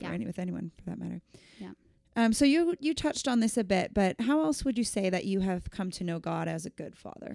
Yeah. 0.00 0.10
or 0.10 0.14
any 0.14 0.26
with 0.26 0.38
anyone 0.38 0.72
for 0.76 0.90
that 0.90 0.98
matter. 0.98 1.20
Yeah. 1.58 1.72
Um. 2.16 2.32
So 2.32 2.44
you 2.44 2.74
you 2.80 2.94
touched 2.94 3.28
on 3.28 3.40
this 3.40 3.56
a 3.56 3.64
bit, 3.64 3.94
but 3.94 4.20
how 4.20 4.42
else 4.42 4.64
would 4.64 4.76
you 4.76 4.84
say 4.84 5.10
that 5.10 5.24
you 5.24 5.40
have 5.40 5.70
come 5.70 5.90
to 5.92 6.04
know 6.04 6.18
God 6.18 6.48
as 6.48 6.66
a 6.66 6.70
good 6.70 6.96
father? 6.96 7.34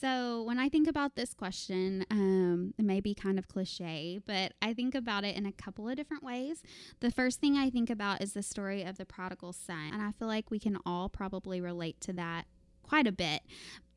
So 0.00 0.42
when 0.42 0.58
I 0.58 0.68
think 0.68 0.88
about 0.88 1.14
this 1.14 1.32
question, 1.32 2.04
um, 2.10 2.74
it 2.78 2.84
may 2.84 3.00
be 3.00 3.14
kind 3.14 3.38
of 3.38 3.48
cliche, 3.48 4.20
but 4.26 4.52
I 4.60 4.74
think 4.74 4.94
about 4.94 5.24
it 5.24 5.36
in 5.36 5.46
a 5.46 5.52
couple 5.52 5.88
of 5.88 5.96
different 5.96 6.22
ways. 6.22 6.62
The 7.00 7.10
first 7.10 7.40
thing 7.40 7.56
I 7.56 7.70
think 7.70 7.88
about 7.88 8.20
is 8.20 8.34
the 8.34 8.42
story 8.42 8.82
of 8.82 8.98
the 8.98 9.06
prodigal 9.06 9.54
son, 9.54 9.90
and 9.92 10.02
I 10.02 10.12
feel 10.12 10.28
like 10.28 10.50
we 10.50 10.58
can 10.58 10.76
all 10.84 11.08
probably 11.08 11.62
relate 11.62 11.98
to 12.02 12.12
that 12.12 12.44
quite 12.82 13.06
a 13.06 13.12
bit. 13.12 13.40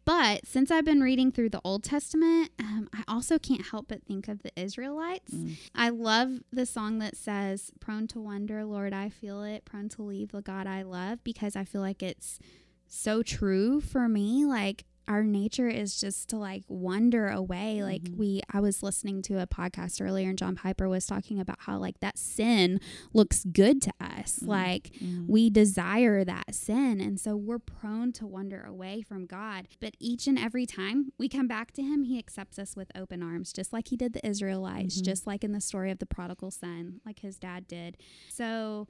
But 0.09 0.47
since 0.47 0.71
I've 0.71 0.85
been 0.85 1.01
reading 1.01 1.31
through 1.31 1.49
the 1.49 1.61
Old 1.63 1.83
Testament, 1.83 2.49
um, 2.57 2.89
I 2.91 3.03
also 3.07 3.37
can't 3.37 3.67
help 3.67 3.89
but 3.89 4.03
think 4.05 4.27
of 4.27 4.41
the 4.41 4.51
Israelites. 4.59 5.31
Mm. 5.31 5.57
I 5.75 5.89
love 5.89 6.39
the 6.51 6.65
song 6.65 6.97
that 6.97 7.15
says, 7.15 7.71
Prone 7.79 8.07
to 8.07 8.19
wonder, 8.19 8.65
Lord, 8.65 8.91
I 8.91 9.09
feel 9.09 9.43
it, 9.43 9.65
prone 9.65 9.87
to 9.89 10.01
leave 10.01 10.31
the 10.31 10.41
God 10.41 10.65
I 10.65 10.81
love, 10.81 11.23
because 11.23 11.55
I 11.55 11.63
feel 11.63 11.81
like 11.81 12.01
it's 12.01 12.39
so 12.87 13.21
true 13.21 13.81
for 13.81 14.09
me. 14.09 14.45
Like, 14.45 14.85
our 15.09 15.23
nature 15.23 15.67
is 15.67 15.99
just 15.99 16.29
to 16.29 16.37
like 16.37 16.63
wander 16.67 17.27
away. 17.27 17.83
Like, 17.83 18.03
Mhm. 18.03 18.17
we, 18.17 18.41
I 18.53 18.59
was 18.61 18.83
listening 18.83 19.23
to 19.23 19.41
a 19.41 19.47
podcast 19.47 19.99
earlier, 20.05 20.29
and 20.29 20.37
John 20.37 20.55
Piper 20.55 20.87
was 20.87 21.07
talking 21.07 21.39
about 21.39 21.57
how, 21.61 21.79
like, 21.79 21.99
that 21.99 22.17
sin 22.19 22.79
looks 23.11 23.43
good 23.43 23.81
to 23.81 23.93
us. 23.99 24.39
Mhm. 24.39 24.47
Like, 24.47 24.91
Mm. 25.01 25.27
we 25.27 25.49
desire 25.49 26.23
that 26.23 26.53
sin. 26.53 27.01
And 27.01 27.19
so 27.19 27.35
we're 27.35 27.57
prone 27.59 28.11
to 28.13 28.27
wander 28.27 28.61
away 28.61 29.01
from 29.01 29.25
God. 29.25 29.67
But 29.79 29.95
each 29.99 30.27
and 30.27 30.37
every 30.37 30.67
time 30.67 31.11
we 31.17 31.27
come 31.27 31.47
back 31.47 31.71
to 31.73 31.81
Him, 31.81 32.03
He 32.03 32.19
accepts 32.19 32.59
us 32.59 32.75
with 32.75 32.91
open 32.95 33.23
arms, 33.23 33.51
just 33.51 33.73
like 33.73 33.87
He 33.87 33.97
did 33.97 34.13
the 34.13 34.25
Israelites, 34.25 35.01
Mhm. 35.01 35.05
just 35.05 35.25
like 35.25 35.43
in 35.43 35.53
the 35.53 35.61
story 35.61 35.89
of 35.89 35.97
the 35.97 36.05
prodigal 36.05 36.51
son, 36.51 37.01
like 37.05 37.19
his 37.21 37.39
dad 37.39 37.67
did. 37.67 37.97
So 38.29 38.87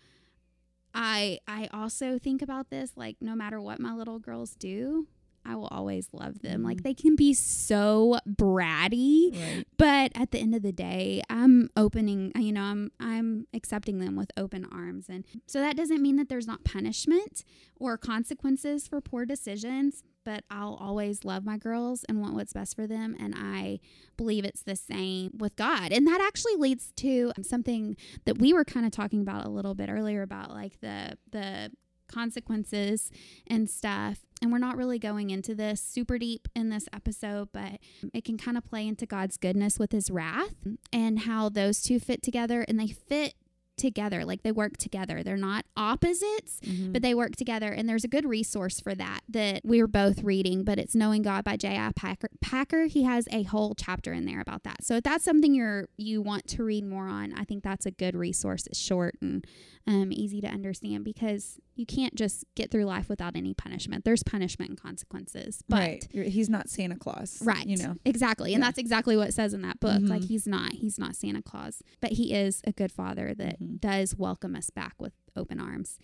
I 0.94 1.40
I 1.48 1.68
also 1.72 2.18
think 2.18 2.42
about 2.42 2.70
this 2.72 2.94
like 2.98 3.18
no 3.22 3.36
matter 3.36 3.62
what 3.62 3.80
my 3.80 3.94
little 3.94 4.20
girls 4.20 4.56
do, 4.56 5.08
I 5.46 5.56
will 5.56 5.68
always 5.68 6.08
love 6.14 6.40
them. 6.42 6.64
Like 6.64 6.78
Mhm. 6.80 6.84
they 6.84 6.94
can 6.94 7.16
be 7.16 7.34
so 7.34 8.20
bratty, 8.28 9.32
Right. 9.34 9.66
but 9.78 10.12
at 10.16 10.32
the 10.32 10.40
end 10.40 10.54
of 10.56 10.62
the 10.62 10.72
day 10.72 11.22
i'm 11.30 11.70
opening 11.78 12.32
you 12.38 12.52
know 12.52 12.62
i'm 12.64 12.92
i'm 13.00 13.46
accepting 13.54 14.00
them 14.00 14.16
with 14.16 14.32
open 14.38 14.66
arms 14.66 15.06
and 15.10 15.24
so 15.46 15.60
that 15.60 15.76
doesn't 15.78 16.02
mean 16.02 16.16
that 16.18 16.28
there's 16.30 16.48
not 16.48 16.64
punishment 16.64 17.44
or 17.80 17.98
consequences 17.98 18.88
for 18.88 19.00
poor 19.02 19.26
decisions 19.26 20.04
but 20.26 20.44
i'll 20.50 20.76
always 20.76 21.24
love 21.24 21.46
my 21.46 21.58
girls 21.58 22.04
and 22.10 22.20
want 22.22 22.34
what's 22.34 22.54
best 22.54 22.76
for 22.76 22.86
them 22.88 23.16
and 23.20 23.34
i 23.38 23.80
believe 24.18 24.44
it's 24.44 24.64
the 24.64 24.76
same 24.76 25.32
with 25.38 25.56
god 25.56 25.92
and 25.92 26.06
that 26.08 26.22
actually 26.22 26.56
leads 26.56 26.92
to 26.96 27.32
something 27.42 27.96
that 28.26 28.38
we 28.38 28.52
were 28.54 28.66
kind 28.66 28.86
of 28.86 28.92
talking 28.92 29.22
about 29.22 29.46
a 29.46 29.50
little 29.50 29.76
bit 29.76 29.90
earlier 29.90 30.22
about 30.22 30.50
like 30.52 30.80
the 30.82 31.18
the 31.32 31.72
consequences 32.10 33.12
and 33.48 33.70
stuff. 33.70 34.20
And 34.42 34.52
we're 34.52 34.58
not 34.58 34.78
really 34.78 35.00
going 35.00 35.30
into 35.30 35.54
this 35.54 35.82
super 35.82 36.18
deep 36.18 36.48
in 36.56 36.70
this 36.70 36.88
episode, 36.94 37.50
but 37.52 37.80
it 38.14 38.24
can 38.24 38.38
kind 38.38 38.58
of 38.58 38.66
play 38.66 38.88
into 38.88 39.06
God's 39.06 39.38
goodness 39.38 39.78
with 39.78 39.92
his 39.92 40.10
wrath 40.10 40.56
and 40.94 41.20
how 41.20 41.50
those 41.50 41.82
two 41.82 42.00
fit 42.00 42.22
together 42.22 42.66
and 42.68 42.80
they 42.80 42.88
fit 42.88 43.34
together 43.80 44.24
like 44.24 44.44
they 44.44 44.52
work 44.52 44.78
together 44.78 45.24
they're 45.24 45.36
not 45.38 45.66
opposites 45.76 46.60
Mhm. 46.64 46.94
but 46.94 47.02
they 47.02 47.16
work 47.16 47.36
together 47.36 47.72
and 47.72 47.90
there's 47.90 48.04
a 48.04 48.08
good 48.08 48.26
resource 48.26 48.80
for 48.80 48.94
that 48.94 49.22
that 49.30 49.62
we 49.64 49.82
were 49.82 49.88
both 49.88 50.22
reading 50.24 50.64
but 50.64 50.78
it's 50.78 50.94
knowing 50.96 51.22
god 51.24 51.44
by 51.44 51.58
j.i 51.58 51.92
packer 51.96 52.30
packer 52.42 52.86
he 52.86 53.04
has 53.04 53.28
a 53.32 53.44
whole 53.44 53.74
chapter 53.76 54.14
in 54.14 54.26
there 54.26 54.42
about 54.42 54.64
that 54.64 54.84
so 54.84 54.98
if 54.98 55.04
that's 55.04 55.24
something 55.24 55.56
you're 55.56 55.88
you 55.98 56.22
want 56.22 56.46
to 56.48 56.64
read 56.64 56.86
more 56.86 57.08
on 57.08 57.34
i 57.34 57.44
think 57.44 57.64
that's 57.64 57.86
a 57.88 57.92
good 57.92 58.16
resource 58.16 58.68
it's 58.68 58.78
short 58.80 59.16
and 59.22 59.46
um, 59.88 60.12
easy 60.12 60.40
to 60.42 60.48
understand 60.48 61.04
because 61.04 61.58
you 61.76 61.86
can't 61.86 62.14
just 62.14 62.44
get 62.54 62.70
through 62.70 62.86
life 62.86 63.10
without 63.10 63.36
any 63.36 63.56
punishment 63.56 64.06
there's 64.06 64.22
punishment 64.22 64.70
and 64.70 64.80
consequences 64.80 65.64
but 65.68 65.80
right. 65.80 66.08
He's 66.12 66.50
not 66.50 66.70
Santa 66.70 66.96
Claus. 66.98 67.42
Right. 67.44 67.66
You 67.66 67.78
know. 67.78 67.96
Exactly. 68.06 68.54
And 68.54 68.62
Yeah. 68.62 68.68
that's 68.68 68.78
exactly 68.78 69.16
what 69.16 69.30
it 69.30 69.34
says 69.34 69.54
in 69.54 69.62
that 69.62 69.80
book. 69.80 70.02
Like 70.04 70.22
Mhm. 70.22 70.28
he's 70.28 70.46
not 70.48 70.74
he's 70.74 70.98
not 71.00 71.16
Santa 71.16 71.42
Claus, 71.42 71.82
but 72.02 72.14
he 72.14 72.34
is 72.34 72.62
a 72.66 72.72
good 72.72 72.92
father 72.92 73.34
that 73.36 73.58
Does 73.78 74.16
welcome 74.16 74.56
us 74.56 74.70
back 74.70 74.96
with 74.98 75.14
open 75.36 75.60
arms. 75.60 76.00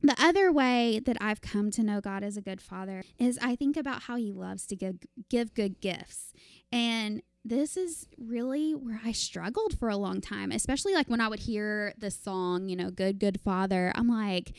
The 0.00 0.16
other 0.18 0.52
way 0.52 1.00
that 1.04 1.16
I've 1.20 1.40
come 1.40 1.70
to 1.72 1.82
know 1.82 2.00
God 2.00 2.22
as 2.22 2.36
a 2.36 2.40
good 2.40 2.60
father 2.60 3.02
is 3.18 3.38
I 3.42 3.56
think 3.56 3.76
about 3.76 4.02
how 4.02 4.16
he 4.16 4.32
loves 4.32 4.64
to 4.66 4.76
give 4.76 4.98
give 5.28 5.54
good 5.54 5.80
gifts. 5.80 6.32
And 6.70 7.22
this 7.44 7.76
is 7.76 8.06
really 8.16 8.72
where 8.72 9.00
I 9.04 9.12
struggled 9.12 9.76
for 9.76 9.88
a 9.88 9.96
long 9.96 10.20
time, 10.20 10.52
especially 10.52 10.94
like 10.94 11.08
when 11.08 11.20
I 11.20 11.28
would 11.28 11.40
hear 11.40 11.94
the 11.98 12.10
song, 12.10 12.68
you 12.68 12.76
know, 12.76 12.90
Good 12.90 13.18
Good 13.18 13.40
Father. 13.40 13.90
I'm 13.94 14.08
like 14.08 14.54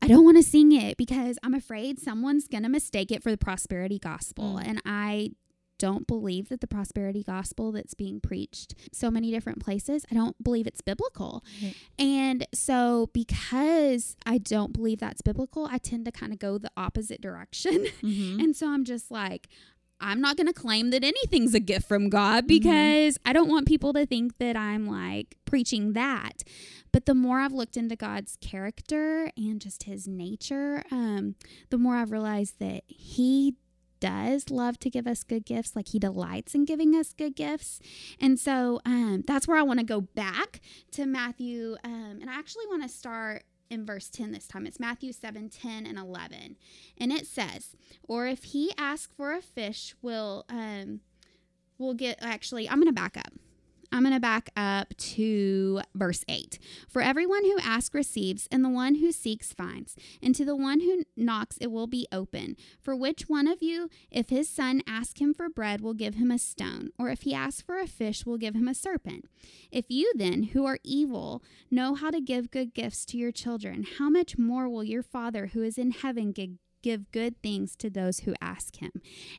I 0.00 0.06
don't 0.06 0.24
want 0.24 0.36
to 0.36 0.44
sing 0.44 0.70
it 0.72 0.96
because 0.96 1.38
I'm 1.42 1.54
afraid 1.54 1.98
someone's 1.98 2.46
going 2.46 2.62
to 2.62 2.68
mistake 2.68 3.10
it 3.10 3.22
for 3.22 3.32
the 3.32 3.36
prosperity 3.36 3.98
gospel. 3.98 4.60
Mm. 4.60 4.68
And 4.68 4.82
I 4.86 5.32
don't 5.78 6.06
believe 6.06 6.48
that 6.48 6.60
the 6.60 6.66
prosperity 6.66 7.22
gospel 7.22 7.72
that's 7.72 7.94
being 7.94 8.20
preached 8.20 8.74
so 8.92 9.10
many 9.10 9.30
different 9.30 9.60
places, 9.60 10.04
I 10.10 10.14
don't 10.14 10.42
believe 10.42 10.66
it's 10.66 10.80
biblical. 10.80 11.44
Right. 11.62 11.74
And 11.98 12.46
so 12.52 13.08
because 13.12 14.16
I 14.26 14.38
don't 14.38 14.72
believe 14.72 14.98
that's 15.00 15.22
biblical, 15.22 15.66
I 15.70 15.78
tend 15.78 16.04
to 16.06 16.12
kind 16.12 16.32
of 16.32 16.38
go 16.38 16.58
the 16.58 16.70
opposite 16.76 17.20
direction. 17.20 17.86
Mhm. 18.02 18.42
And 18.42 18.56
so 18.56 18.68
I'm 18.70 18.84
just 18.84 19.10
like, 19.10 19.48
I'm 20.00 20.20
not 20.20 20.36
going 20.36 20.46
to 20.46 20.52
claim 20.52 20.90
that 20.90 21.02
anything's 21.02 21.54
a 21.54 21.60
gift 21.60 21.88
from 21.88 22.08
God 22.08 22.44
Mhm. 22.44 22.48
because 22.48 23.18
I 23.24 23.32
don't 23.32 23.48
want 23.48 23.66
people 23.66 23.92
to 23.94 24.06
think 24.06 24.38
that 24.38 24.56
I'm 24.56 24.86
like 24.86 25.36
preaching 25.44 25.94
that. 25.94 26.44
But 26.92 27.06
the 27.06 27.14
more 27.14 27.40
I've 27.40 27.52
looked 27.52 27.76
into 27.76 27.96
God's 27.96 28.36
character 28.40 29.30
and 29.36 29.60
just 29.60 29.82
his 29.84 30.06
nature, 30.08 30.82
um, 30.90 31.34
the 31.70 31.78
more 31.78 31.96
I've 31.96 32.12
realized 32.12 32.58
that 32.60 32.84
he 32.86 33.54
does 34.00 34.50
love 34.50 34.78
to 34.80 34.90
give 34.90 35.06
us 35.06 35.24
good 35.24 35.44
gifts. 35.44 35.74
Like 35.76 35.88
He 35.88 35.98
delights 35.98 36.54
in 36.54 36.64
giving 36.64 36.94
us 36.94 37.12
good 37.12 37.36
gifts. 37.36 37.80
And 38.20 38.38
so 38.38 38.80
um, 38.84 39.24
that's 39.26 39.46
where 39.46 39.58
I 39.58 39.62
want 39.62 39.80
to 39.80 39.86
go 39.86 40.00
back 40.00 40.60
to 40.92 41.06
Matthew. 41.06 41.76
Um, 41.84 42.18
and 42.20 42.30
I 42.30 42.34
actually 42.34 42.66
want 42.68 42.82
to 42.82 42.88
start 42.88 43.44
in 43.70 43.84
verse 43.84 44.08
10 44.08 44.32
this 44.32 44.46
time. 44.46 44.66
It's 44.66 44.80
Matthew 44.80 45.12
7 45.12 45.48
10 45.48 45.86
and 45.86 45.98
11. 45.98 46.56
And 46.96 47.12
it 47.12 47.26
says, 47.26 47.76
Or 48.06 48.26
if 48.26 48.44
he 48.44 48.72
asks 48.78 49.12
for 49.16 49.32
a 49.32 49.42
fish, 49.42 49.94
will 50.02 50.44
um, 50.48 51.00
we'll 51.78 51.94
get 51.94 52.18
actually, 52.20 52.68
I'm 52.68 52.76
going 52.76 52.86
to 52.86 52.92
back 52.92 53.16
up. 53.16 53.32
I'm 53.90 54.02
going 54.02 54.14
to 54.14 54.20
back 54.20 54.50
up 54.56 54.96
to 54.96 55.80
verse 55.94 56.24
8. 56.28 56.58
For 56.88 57.02
everyone 57.02 57.44
who 57.44 57.58
asks 57.60 57.94
receives, 57.94 58.48
and 58.50 58.64
the 58.64 58.68
one 58.68 58.96
who 58.96 59.12
seeks 59.12 59.52
finds, 59.52 59.96
and 60.22 60.34
to 60.34 60.44
the 60.44 60.56
one 60.56 60.80
who 60.80 61.04
knocks 61.16 61.56
it 61.60 61.70
will 61.70 61.86
be 61.86 62.06
open. 62.12 62.56
For 62.80 62.94
which 62.94 63.28
one 63.28 63.46
of 63.46 63.62
you, 63.62 63.88
if 64.10 64.28
his 64.28 64.48
son 64.48 64.82
asks 64.86 65.20
him 65.20 65.32
for 65.34 65.48
bread, 65.48 65.80
will 65.80 65.94
give 65.94 66.14
him 66.14 66.30
a 66.30 66.38
stone, 66.38 66.90
or 66.98 67.08
if 67.08 67.22
he 67.22 67.34
asks 67.34 67.62
for 67.62 67.78
a 67.78 67.86
fish, 67.86 68.26
will 68.26 68.38
give 68.38 68.54
him 68.54 68.68
a 68.68 68.74
serpent? 68.74 69.24
If 69.70 69.86
you 69.88 70.12
then, 70.14 70.44
who 70.44 70.66
are 70.66 70.78
evil, 70.84 71.42
know 71.70 71.94
how 71.94 72.10
to 72.10 72.20
give 72.20 72.50
good 72.50 72.74
gifts 72.74 73.04
to 73.06 73.16
your 73.16 73.32
children, 73.32 73.86
how 73.98 74.10
much 74.10 74.38
more 74.38 74.68
will 74.68 74.84
your 74.84 75.02
Father 75.02 75.48
who 75.48 75.62
is 75.62 75.78
in 75.78 75.92
heaven 75.92 76.32
give 76.32 76.50
give 76.82 77.10
good 77.10 77.40
things 77.42 77.76
to 77.76 77.90
those 77.90 78.20
who 78.20 78.34
ask 78.40 78.76
him. 78.76 78.92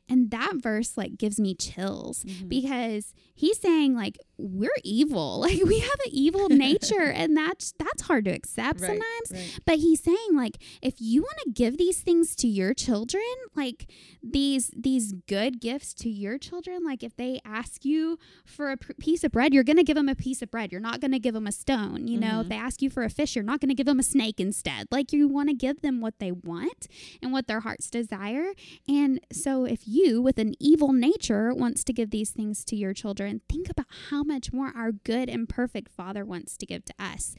And 0.08 0.30
that 0.30 0.54
verse 0.56 0.96
like 0.96 1.18
gives 1.18 1.40
me 1.40 1.54
chills 1.54 2.24
mm-hmm. 2.24 2.48
because 2.48 3.14
he's 3.34 3.58
saying 3.58 3.94
like 3.94 4.18
we're 4.40 4.70
evil. 4.84 5.40
Like 5.50 5.64
we 5.64 5.80
have 5.80 5.98
an 6.06 6.12
evil 6.12 6.48
nature 6.50 7.02
and 7.02 7.36
that's 7.36 7.72
that's 7.78 8.02
hard 8.02 8.26
to 8.26 8.30
accept 8.30 8.80
right, 8.80 8.88
sometimes. 8.88 9.32
Right. 9.32 9.60
But 9.64 9.76
he's 9.76 10.02
saying 10.02 10.34
like 10.34 10.58
if 10.82 10.94
you 10.98 11.22
want 11.22 11.38
to 11.44 11.50
give 11.50 11.78
these 11.78 12.00
things 12.00 12.36
to 12.36 12.46
your 12.46 12.74
children, 12.74 13.22
like 13.56 13.90
these 14.22 14.70
these 14.76 15.12
good 15.26 15.60
gifts 15.60 15.94
to 15.94 16.10
your 16.10 16.38
children, 16.38 16.84
like 16.84 17.02
if 17.02 17.16
they 17.16 17.40
ask 17.44 17.84
you 17.84 18.18
for 18.44 18.70
a 18.70 18.76
piece 18.76 19.24
of 19.24 19.32
bread, 19.32 19.54
you're 19.54 19.64
going 19.64 19.76
to 19.76 19.82
give 19.82 19.96
them 19.96 20.08
a 20.08 20.14
piece 20.14 20.42
of 20.42 20.50
bread. 20.50 20.72
You're 20.72 20.80
not 20.80 21.00
going 21.00 21.12
to 21.12 21.18
give 21.18 21.34
them 21.34 21.46
a 21.46 21.52
stone, 21.52 22.06
you 22.06 22.18
know. 22.18 22.26
Mm-hmm. 22.26 22.40
If 22.42 22.48
they 22.48 22.56
ask 22.56 22.82
you 22.82 22.90
for 22.90 23.02
a 23.02 23.10
fish, 23.10 23.34
you're 23.34 23.44
not 23.44 23.60
going 23.60 23.68
to 23.70 23.74
give 23.74 23.86
them 23.86 23.98
a 23.98 24.04
snake 24.04 24.40
instead. 24.40 24.86
Like 24.90 25.12
you 25.12 25.26
want 25.28 25.48
to 25.48 25.54
give 25.54 25.80
them 25.82 26.00
what 26.00 26.18
they 26.18 26.32
want 26.32 26.86
and 27.22 27.32
what 27.32 27.46
their 27.46 27.60
hearts 27.60 27.90
desire. 27.90 28.52
And 28.88 29.20
so 29.32 29.64
if 29.64 29.80
you 29.86 30.20
with 30.20 30.38
an 30.38 30.54
evil 30.60 30.92
nature 30.92 31.52
wants 31.54 31.82
to 31.84 31.92
give 31.92 32.10
these 32.10 32.30
things 32.30 32.64
to 32.66 32.76
your 32.76 32.92
children, 32.92 33.40
think 33.48 33.70
about 33.70 33.86
how 34.10 34.22
much 34.30 34.52
more 34.52 34.72
our 34.74 34.92
good 34.92 35.28
and 35.28 35.48
perfect 35.48 35.90
Father 35.90 36.24
wants 36.24 36.56
to 36.56 36.66
give 36.66 36.84
to 36.86 36.94
us. 36.98 37.34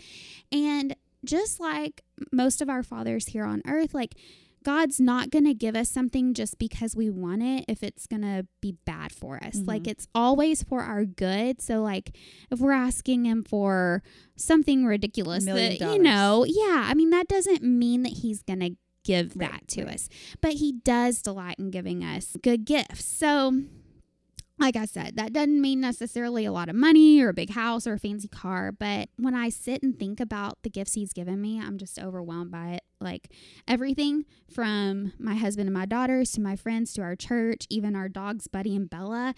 And 0.52 0.96
just 1.24 1.60
like 1.60 2.02
most 2.32 2.62
of 2.62 2.70
our 2.70 2.84
fathers 2.84 3.28
here 3.28 3.46
on 3.46 3.62
earth, 3.66 3.94
like 3.94 4.16
God's 4.64 5.00
not 5.00 5.32
going 5.32 5.46
to 5.46 5.54
give 5.54 5.76
us 5.76 5.90
something 5.90 6.34
just 6.34 6.60
because 6.60 6.96
we 6.96 7.10
want 7.10 7.42
it 7.42 7.66
if 7.68 7.82
it's 7.82 8.06
going 8.06 8.22
to 8.22 8.46
be 8.62 8.76
bad 8.86 9.12
for 9.12 9.38
us. 9.38 9.58
Mm-hmm. 9.58 9.70
Like 9.70 9.88
it's 9.88 10.08
always 10.14 10.62
for 10.64 10.82
our 10.82 11.06
good. 11.06 11.62
So 11.62 11.82
like 11.82 12.16
if 12.52 12.60
we're 12.60 12.72
asking 12.72 13.26
him 13.26 13.44
for 13.44 14.04
something 14.36 14.86
ridiculous 14.86 15.46
that 15.46 15.80
you 15.80 16.00
know, 16.00 16.46
yeah, 16.48 16.86
I 16.88 16.94
mean 16.94 17.10
that 17.10 17.28
doesn't 17.28 17.64
mean 17.64 18.04
that 18.04 18.14
he's 18.22 18.44
going 18.44 18.60
to 18.60 18.76
give 19.04 19.36
right, 19.36 19.52
that 19.52 19.68
to 19.70 19.86
right. 19.86 19.96
us. 19.96 20.10
But 20.42 20.54
he 20.54 20.74
does 20.74 21.22
delight 21.22 21.56
in 21.58 21.72
giving 21.72 22.04
us 22.04 22.38
good 22.44 22.66
gifts. 22.66 23.06
So 23.06 23.64
like 24.62 24.76
I 24.76 24.86
said, 24.86 25.18
that 25.18 25.34
doesn't 25.34 25.60
mean 25.60 25.82
necessarily 25.82 26.46
a 26.46 26.52
lot 26.52 26.70
of 26.70 26.76
money 26.76 27.20
or 27.20 27.30
a 27.30 27.34
big 27.34 27.50
house 27.50 27.88
or 27.88 27.94
a 27.94 28.00
fancy 28.00 28.28
car, 28.28 28.72
but 28.72 29.10
when 29.18 29.34
I 29.34 29.50
sit 29.50 29.82
and 29.82 29.98
think 29.98 30.20
about 30.20 30.62
the 30.62 30.70
gifts 30.70 30.94
he's 30.94 31.14
given 31.14 31.42
me, 31.42 31.60
I'm 31.60 31.78
just 31.78 32.00
overwhelmed 32.00 32.52
by 32.52 32.74
it. 32.74 32.84
Like 33.02 33.32
everything 33.68 34.26
from 34.54 35.14
my 35.18 35.34
husband 35.34 35.68
and 35.68 35.74
my 35.74 35.88
daughters 35.88 36.32
to 36.34 36.42
my 36.42 36.56
friends 36.56 36.94
to 36.94 37.02
our 37.02 37.16
church, 37.16 37.66
even 37.70 37.96
our 37.96 38.08
dogs, 38.08 38.48
Buddy 38.48 38.76
and 38.76 38.88
Bella. 38.88 39.34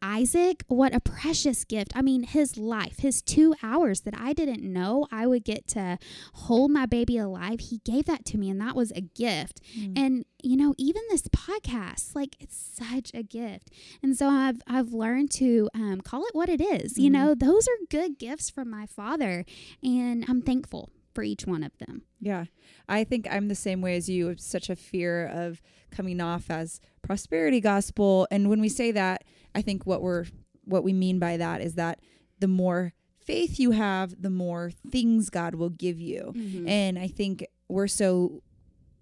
Isaac, 0.00 0.64
what 0.68 0.94
a 0.94 1.00
precious 1.00 1.64
gift. 1.64 1.92
I 1.94 2.02
mean, 2.02 2.22
his 2.22 2.56
life, 2.56 2.98
his 3.00 3.20
two 3.20 3.54
hours 3.62 4.02
that 4.02 4.14
I 4.18 4.32
didn't 4.32 4.62
know 4.62 5.06
I 5.12 5.26
would 5.26 5.44
get 5.44 5.66
to 5.68 5.98
hold 6.32 6.70
my 6.70 6.86
baby 6.86 7.18
alive, 7.18 7.60
he 7.60 7.78
gave 7.84 8.06
that 8.06 8.24
to 8.26 8.38
me, 8.38 8.48
and 8.48 8.60
that 8.60 8.74
was 8.74 8.92
a 8.92 9.00
gift. 9.00 9.60
Mm. 9.78 9.98
And, 9.98 10.24
you 10.42 10.56
know, 10.56 10.74
even 10.78 11.02
this 11.10 11.28
podcast, 11.28 12.14
like, 12.14 12.36
it's 12.40 12.56
such 12.56 13.10
a 13.14 13.22
gift. 13.22 13.70
And 14.02 14.16
so 14.16 14.28
I've, 14.28 14.62
I've 14.66 14.92
learned 14.92 15.30
to 15.32 15.68
um, 15.74 16.00
call 16.00 16.24
it 16.24 16.34
what 16.34 16.48
it 16.48 16.60
is. 16.60 16.94
Mm. 16.94 16.98
You 16.98 17.10
mm-hmm. 17.10 17.12
know, 17.12 17.34
those 17.34 17.68
are 17.68 17.86
good 17.90 18.18
gifts 18.18 18.48
from 18.48 18.70
my 18.70 18.86
father, 18.86 19.44
and 19.82 20.24
I'm 20.28 20.40
thankful 20.40 20.90
for 21.14 21.22
each 21.22 21.46
one 21.46 21.62
of 21.62 21.76
them. 21.78 22.02
Yeah. 22.20 22.44
I 22.88 23.02
think 23.04 23.26
I'm 23.30 23.48
the 23.48 23.54
same 23.54 23.80
way 23.80 23.96
as 23.96 24.08
you. 24.08 24.34
Such 24.38 24.68
a 24.68 24.76
fear 24.76 25.26
of 25.26 25.62
coming 25.90 26.20
off 26.20 26.50
as 26.50 26.78
prosperity 27.02 27.60
gospel. 27.60 28.28
And 28.30 28.50
when 28.50 28.60
we 28.60 28.68
say 28.68 28.92
that, 28.92 29.24
I 29.56 29.62
think 29.62 29.86
what 29.86 30.02
we're 30.02 30.26
what 30.64 30.84
we 30.84 30.92
mean 30.92 31.18
by 31.18 31.38
that 31.38 31.60
is 31.60 31.74
that 31.74 32.00
the 32.38 32.48
more 32.48 32.92
faith 33.24 33.58
you 33.58 33.72
have, 33.72 34.20
the 34.20 34.30
more 34.30 34.70
things 34.90 35.30
God 35.30 35.54
will 35.54 35.70
give 35.70 35.98
you. 35.98 36.32
Mm-hmm. 36.36 36.68
And 36.68 36.98
I 36.98 37.08
think 37.08 37.46
we're 37.68 37.88
so 37.88 38.42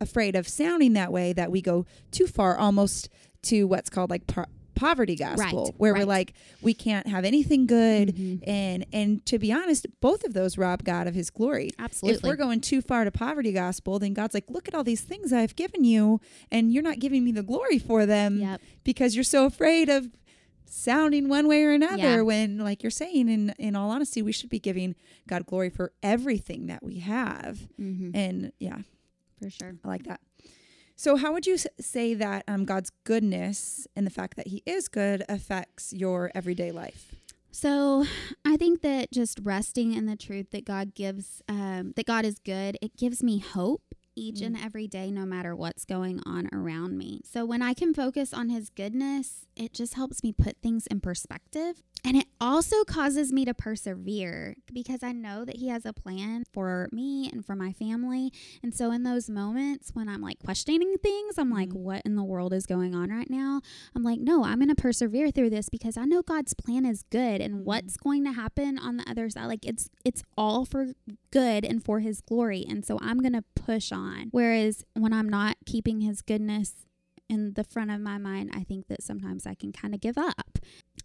afraid 0.00 0.36
of 0.36 0.48
sounding 0.48 0.92
that 0.94 1.12
way 1.12 1.32
that 1.32 1.50
we 1.50 1.60
go 1.60 1.86
too 2.10 2.26
far 2.26 2.56
almost 2.56 3.08
to 3.42 3.64
what's 3.64 3.90
called 3.90 4.10
like 4.10 4.22
poverty 4.74 5.14
gospel 5.14 5.66
right, 5.66 5.74
where 5.76 5.92
right. 5.92 6.00
we're 6.00 6.06
like 6.06 6.34
we 6.60 6.74
can't 6.74 7.06
have 7.06 7.24
anything 7.24 7.64
good 7.66 8.08
mm-hmm. 8.08 8.48
and 8.48 8.84
and 8.92 9.24
to 9.24 9.38
be 9.38 9.52
honest 9.52 9.86
both 10.00 10.24
of 10.24 10.34
those 10.34 10.58
rob 10.58 10.82
god 10.82 11.06
of 11.06 11.14
his 11.14 11.30
glory 11.30 11.70
absolutely 11.78 12.18
if 12.18 12.24
we're 12.24 12.36
going 12.36 12.60
too 12.60 12.82
far 12.82 13.04
to 13.04 13.10
poverty 13.12 13.52
gospel 13.52 14.00
then 14.00 14.12
god's 14.12 14.34
like 14.34 14.44
look 14.48 14.66
at 14.66 14.74
all 14.74 14.82
these 14.82 15.02
things 15.02 15.32
i've 15.32 15.54
given 15.54 15.84
you 15.84 16.20
and 16.50 16.72
you're 16.72 16.82
not 16.82 16.98
giving 16.98 17.24
me 17.24 17.30
the 17.30 17.42
glory 17.42 17.78
for 17.78 18.04
them 18.04 18.40
yep. 18.40 18.60
because 18.82 19.14
you're 19.14 19.22
so 19.22 19.46
afraid 19.46 19.88
of 19.88 20.08
sounding 20.66 21.28
one 21.28 21.46
way 21.46 21.62
or 21.64 21.72
another 21.72 21.96
yeah. 21.96 22.20
when 22.20 22.58
like 22.58 22.82
you're 22.82 22.90
saying 22.90 23.28
in 23.28 23.54
in 23.58 23.76
all 23.76 23.90
honesty 23.90 24.22
we 24.22 24.32
should 24.32 24.50
be 24.50 24.58
giving 24.58 24.94
god 25.28 25.46
glory 25.46 25.70
for 25.70 25.92
everything 26.02 26.66
that 26.66 26.82
we 26.82 26.98
have. 26.98 27.68
Mm-hmm. 27.80 28.10
and 28.14 28.52
yeah 28.58 28.78
for 29.40 29.50
sure. 29.50 29.76
I 29.84 29.88
like 29.88 30.04
that. 30.04 30.20
So 30.96 31.16
how 31.16 31.32
would 31.32 31.46
you 31.46 31.58
say 31.80 32.14
that 32.14 32.44
um, 32.46 32.64
god's 32.64 32.90
goodness 33.04 33.86
and 33.96 34.06
the 34.06 34.10
fact 34.10 34.36
that 34.36 34.48
he 34.48 34.62
is 34.64 34.88
good 34.88 35.24
affects 35.28 35.92
your 35.92 36.30
everyday 36.34 36.70
life? 36.70 37.14
So 37.50 38.04
I 38.44 38.56
think 38.56 38.82
that 38.82 39.12
just 39.12 39.38
resting 39.40 39.94
in 39.94 40.06
the 40.06 40.16
truth 40.16 40.50
that 40.50 40.64
God 40.64 40.92
gives, 40.92 41.40
um, 41.48 41.92
that 41.94 42.04
God 42.04 42.24
is 42.24 42.40
good, 42.40 42.76
it 42.82 42.96
gives 42.96 43.22
me 43.22 43.38
hope 43.38 43.94
each 44.16 44.40
mm. 44.40 44.46
and 44.46 44.56
every 44.56 44.86
day, 44.86 45.10
no 45.10 45.24
matter 45.24 45.54
what's 45.54 45.84
going 45.84 46.20
on 46.26 46.48
around 46.52 46.96
me. 46.96 47.20
So 47.24 47.44
when 47.44 47.62
I 47.62 47.74
can 47.74 47.94
focus 47.94 48.32
on 48.32 48.48
His 48.48 48.70
goodness, 48.70 49.46
it 49.56 49.72
just 49.72 49.94
helps 49.94 50.22
me 50.22 50.32
put 50.32 50.56
things 50.62 50.86
in 50.86 51.00
perspective. 51.00 51.82
And 52.04 52.18
it 52.18 52.26
also 52.38 52.84
causes 52.84 53.32
me 53.32 53.46
to 53.46 53.54
persevere 53.54 54.56
because 54.70 55.02
I 55.02 55.12
know 55.12 55.46
that 55.46 55.56
He 55.56 55.68
has 55.68 55.86
a 55.86 55.92
plan 55.94 56.44
for 56.52 56.88
me 56.92 57.30
and 57.32 57.44
for 57.44 57.56
my 57.56 57.72
family. 57.72 58.30
And 58.62 58.74
so, 58.74 58.92
in 58.92 59.04
those 59.04 59.30
moments 59.30 59.90
when 59.94 60.08
I'm 60.08 60.20
like 60.20 60.38
questioning 60.44 60.96
things, 61.02 61.38
I'm 61.38 61.50
like, 61.50 61.70
mm-hmm. 61.70 61.78
what 61.78 62.02
in 62.04 62.14
the 62.14 62.22
world 62.22 62.52
is 62.52 62.66
going 62.66 62.94
on 62.94 63.08
right 63.08 63.30
now? 63.30 63.62
I'm 63.96 64.02
like, 64.02 64.20
no, 64.20 64.44
I'm 64.44 64.58
going 64.58 64.68
to 64.68 64.74
persevere 64.74 65.30
through 65.30 65.50
this 65.50 65.70
because 65.70 65.96
I 65.96 66.04
know 66.04 66.20
God's 66.20 66.52
plan 66.52 66.84
is 66.84 67.04
good 67.10 67.40
and 67.40 67.54
mm-hmm. 67.54 67.64
what's 67.64 67.96
going 67.96 68.24
to 68.24 68.32
happen 68.32 68.78
on 68.78 68.98
the 68.98 69.08
other 69.08 69.30
side. 69.30 69.46
Like, 69.46 69.64
it's, 69.64 69.88
it's 70.04 70.22
all 70.36 70.66
for 70.66 70.88
good 71.30 71.64
and 71.64 71.82
for 71.82 72.00
His 72.00 72.20
glory. 72.20 72.66
And 72.68 72.84
so, 72.84 72.98
I'm 73.00 73.20
going 73.20 73.32
to 73.32 73.44
push 73.56 73.92
on. 73.92 74.28
Whereas 74.30 74.84
when 74.92 75.14
I'm 75.14 75.28
not 75.28 75.56
keeping 75.64 76.02
His 76.02 76.20
goodness 76.20 76.84
in 77.28 77.54
the 77.54 77.64
front 77.64 77.90
of 77.90 78.00
my 78.00 78.18
mind, 78.18 78.50
I 78.54 78.64
think 78.64 78.88
that 78.88 79.02
sometimes 79.02 79.46
I 79.46 79.54
can 79.54 79.72
kind 79.72 79.94
of 79.94 80.00
give 80.00 80.18
up. 80.18 80.58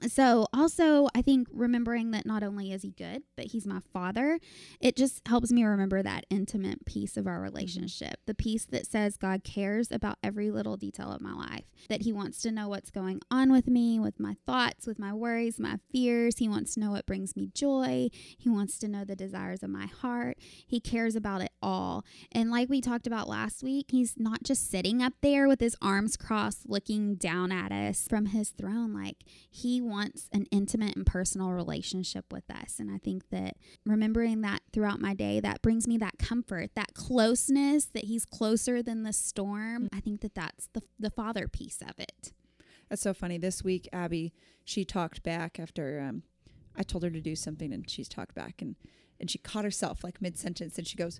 So, 0.07 0.47
also, 0.53 1.07
I 1.13 1.21
think 1.21 1.47
remembering 1.51 2.11
that 2.11 2.25
not 2.25 2.41
only 2.41 2.71
is 2.71 2.83
he 2.83 2.91
good, 2.91 3.23
but 3.35 3.47
he's 3.47 3.67
my 3.67 3.79
father, 3.91 4.39
it 4.79 4.95
just 4.95 5.27
helps 5.27 5.51
me 5.51 5.63
remember 5.63 6.01
that 6.01 6.25
intimate 6.29 6.85
piece 6.85 7.17
of 7.17 7.27
our 7.27 7.35
mm-hmm. 7.35 7.43
relationship. 7.43 8.15
The 8.25 8.33
piece 8.33 8.65
that 8.65 8.85
says 8.85 9.17
God 9.17 9.43
cares 9.43 9.91
about 9.91 10.17
every 10.23 10.51
little 10.51 10.77
detail 10.77 11.11
of 11.11 11.21
my 11.21 11.33
life, 11.33 11.65
that 11.89 12.03
he 12.03 12.13
wants 12.13 12.41
to 12.43 12.51
know 12.51 12.69
what's 12.69 12.91
going 12.91 13.19
on 13.29 13.51
with 13.51 13.67
me, 13.67 13.99
with 13.99 14.19
my 14.19 14.37
thoughts, 14.45 14.87
with 14.87 14.99
my 14.99 15.11
worries, 15.11 15.59
my 15.59 15.79
fears. 15.91 16.37
He 16.37 16.47
wants 16.47 16.75
to 16.75 16.79
know 16.79 16.91
what 16.91 17.05
brings 17.05 17.35
me 17.35 17.49
joy. 17.53 18.09
He 18.37 18.49
wants 18.49 18.77
to 18.79 18.87
know 18.87 19.03
the 19.03 19.15
desires 19.15 19.63
of 19.63 19.69
my 19.69 19.87
heart. 19.87 20.37
He 20.39 20.79
cares 20.79 21.15
about 21.15 21.41
it 21.41 21.51
all. 21.61 22.05
And 22.31 22.51
like 22.51 22.69
we 22.69 22.79
talked 22.79 23.07
about 23.07 23.27
last 23.27 23.63
week, 23.63 23.87
he's 23.89 24.13
not 24.17 24.43
just 24.43 24.69
sitting 24.69 25.01
up 25.01 25.13
there 25.21 25.47
with 25.47 25.59
his 25.59 25.75
arms 25.81 26.15
crossed, 26.15 26.69
looking 26.69 27.15
down 27.15 27.51
at 27.51 27.71
us 27.71 28.07
from 28.07 28.27
his 28.27 28.51
throne. 28.51 28.93
Like, 28.93 29.17
he 29.49 29.78
wants 29.81 30.29
an 30.31 30.45
intimate 30.51 30.95
and 30.95 31.05
personal 31.05 31.51
relationship 31.51 32.25
with 32.31 32.49
us. 32.49 32.79
And 32.79 32.91
I 32.91 32.97
think 32.97 33.29
that 33.29 33.57
remembering 33.85 34.41
that 34.41 34.61
throughout 34.73 34.99
my 34.99 35.13
day, 35.13 35.39
that 35.39 35.61
brings 35.61 35.87
me 35.87 35.97
that 35.97 36.17
comfort, 36.19 36.71
that 36.75 36.93
closeness, 36.93 37.85
that 37.85 38.05
He's 38.05 38.25
closer 38.25 38.81
than 38.81 39.03
the 39.03 39.13
storm. 39.13 39.89
I 39.93 39.99
think 39.99 40.21
that 40.21 40.35
that's 40.35 40.69
the, 40.73 40.81
the 40.99 41.09
father 41.09 41.47
piece 41.47 41.81
of 41.81 41.99
it. 41.99 42.33
That's 42.89 43.01
so 43.01 43.13
funny. 43.13 43.37
This 43.37 43.63
week, 43.63 43.87
Abby, 43.93 44.33
she 44.65 44.83
talked 44.83 45.23
back 45.23 45.59
after 45.59 45.99
um, 45.99 46.23
I 46.75 46.83
told 46.83 47.03
her 47.03 47.09
to 47.09 47.21
do 47.21 47.35
something 47.35 47.73
and 47.73 47.89
she's 47.89 48.09
talked 48.09 48.33
back 48.33 48.61
and, 48.61 48.75
and 49.19 49.29
she 49.29 49.37
caught 49.37 49.65
herself 49.65 50.03
like 50.03 50.21
mid 50.21 50.37
sentence 50.37 50.77
and 50.77 50.87
she 50.87 50.95
goes, 50.95 51.19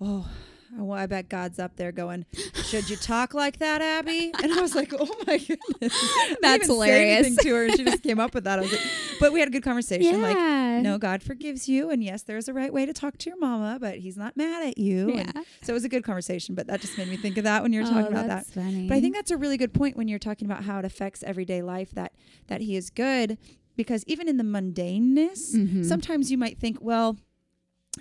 oh, 0.00 0.28
well, 0.76 0.98
I 0.98 1.06
bet 1.06 1.28
God's 1.30 1.58
up 1.58 1.76
there 1.76 1.92
going, 1.92 2.26
should 2.64 2.90
you 2.90 2.96
talk 2.96 3.32
like 3.32 3.58
that, 3.58 3.80
Abby? 3.80 4.30
And 4.42 4.52
I 4.52 4.60
was 4.60 4.74
like, 4.74 4.92
oh 4.98 5.08
my 5.26 5.38
goodness. 5.38 6.36
That's 6.42 6.66
hilarious. 6.66 7.36
to 7.38 7.54
her, 7.54 7.70
she 7.70 7.84
just 7.84 8.02
came 8.02 8.20
up 8.20 8.34
with 8.34 8.44
that. 8.44 8.58
I 8.58 8.62
was 8.62 8.72
like, 8.72 8.82
but 9.18 9.32
we 9.32 9.40
had 9.40 9.48
a 9.48 9.50
good 9.50 9.62
conversation. 9.62 10.20
Like, 10.20 10.36
no, 10.82 10.98
God 10.98 11.22
forgives 11.22 11.68
you, 11.68 11.90
and 11.90 12.04
yes, 12.04 12.22
there's 12.22 12.48
a 12.48 12.52
right 12.52 12.72
way 12.72 12.84
to 12.86 12.92
talk 12.92 13.16
to 13.18 13.30
your 13.30 13.38
mama, 13.38 13.78
but 13.80 13.96
He's 13.98 14.16
not 14.16 14.36
mad 14.36 14.66
at 14.68 14.78
you. 14.78 15.10
And 15.16 15.32
so 15.62 15.72
it 15.72 15.74
was 15.74 15.84
a 15.84 15.88
good 15.88 16.04
conversation. 16.04 16.54
But 16.54 16.66
that 16.68 16.80
just 16.82 16.96
made 16.98 17.08
me 17.08 17.16
think 17.16 17.38
of 17.38 17.44
that 17.44 17.62
when 17.62 17.72
you 17.72 17.80
were 17.80 17.86
Oh, 17.86 17.90
talking 17.90 18.12
about 18.12 18.28
that. 18.28 18.46
funny. 18.46 18.86
But 18.88 18.96
I 18.96 19.00
think 19.00 19.14
that's 19.16 19.30
a 19.30 19.36
really 19.36 19.56
good 19.56 19.72
point 19.74 19.96
when 19.96 20.06
you're 20.06 20.18
talking 20.20 20.46
about 20.48 20.64
how 20.64 20.78
it 20.78 20.84
affects 20.84 21.22
everyday 21.24 21.62
life 21.62 21.90
that 21.92 22.12
that 22.48 22.60
he 22.60 22.76
is 22.76 22.90
good 22.90 23.38
because 23.76 24.04
even 24.06 24.28
in 24.28 24.36
the 24.36 24.44
mundaneness, 24.44 25.54
Mhm. 25.56 25.84
sometimes 25.84 26.30
you 26.30 26.38
might 26.38 26.58
think, 26.58 26.78
well, 26.80 27.16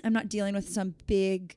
I'm 0.03 0.13
not 0.13 0.27
dealing 0.29 0.53
with 0.53 0.69
some 0.69 0.95
big 1.07 1.55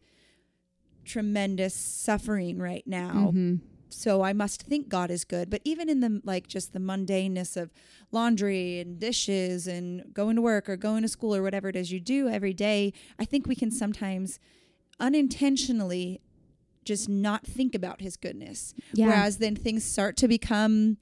tremendous 1.11 1.75
suffering 1.75 2.59
right 2.59 2.87
now. 2.87 3.33
Mhm. 3.35 3.61
So 3.93 4.23
I 4.23 4.33
must 4.33 4.63
think 4.63 4.89
God 4.89 5.11
is 5.11 5.25
good. 5.25 5.51
But 5.51 5.61
even 5.65 5.89
in 5.89 5.99
the 6.01 6.21
like 6.25 6.47
just 6.47 6.73
the 6.73 6.79
mundaneness 6.79 7.57
of 7.57 7.73
laundry 8.13 8.79
and 8.79 9.01
dishes 9.01 9.67
and 9.67 10.15
going 10.15 10.37
to 10.37 10.43
work 10.43 10.69
or 10.69 10.77
going 10.77 11.03
to 11.03 11.09
school 11.09 11.35
or 11.35 11.43
whatever 11.43 11.69
it 11.69 11.75
is 11.77 11.91
you 11.91 11.99
do 11.99 12.29
every 12.29 12.55
day, 12.55 12.93
I 13.19 13.25
think 13.25 13.47
we 13.49 13.57
can 13.57 13.71
sometimes 13.73 14.39
unintentionally 15.01 16.21
just 16.85 17.09
not 17.09 17.45
think 17.47 17.75
about 17.75 18.01
his 18.01 18.17
goodness. 18.17 18.75
Yeah. 18.95 19.07
Whereas 19.09 19.39
then 19.39 19.57
things 19.57 19.85
start 19.85 20.17
to 20.19 20.29
become 20.29 20.99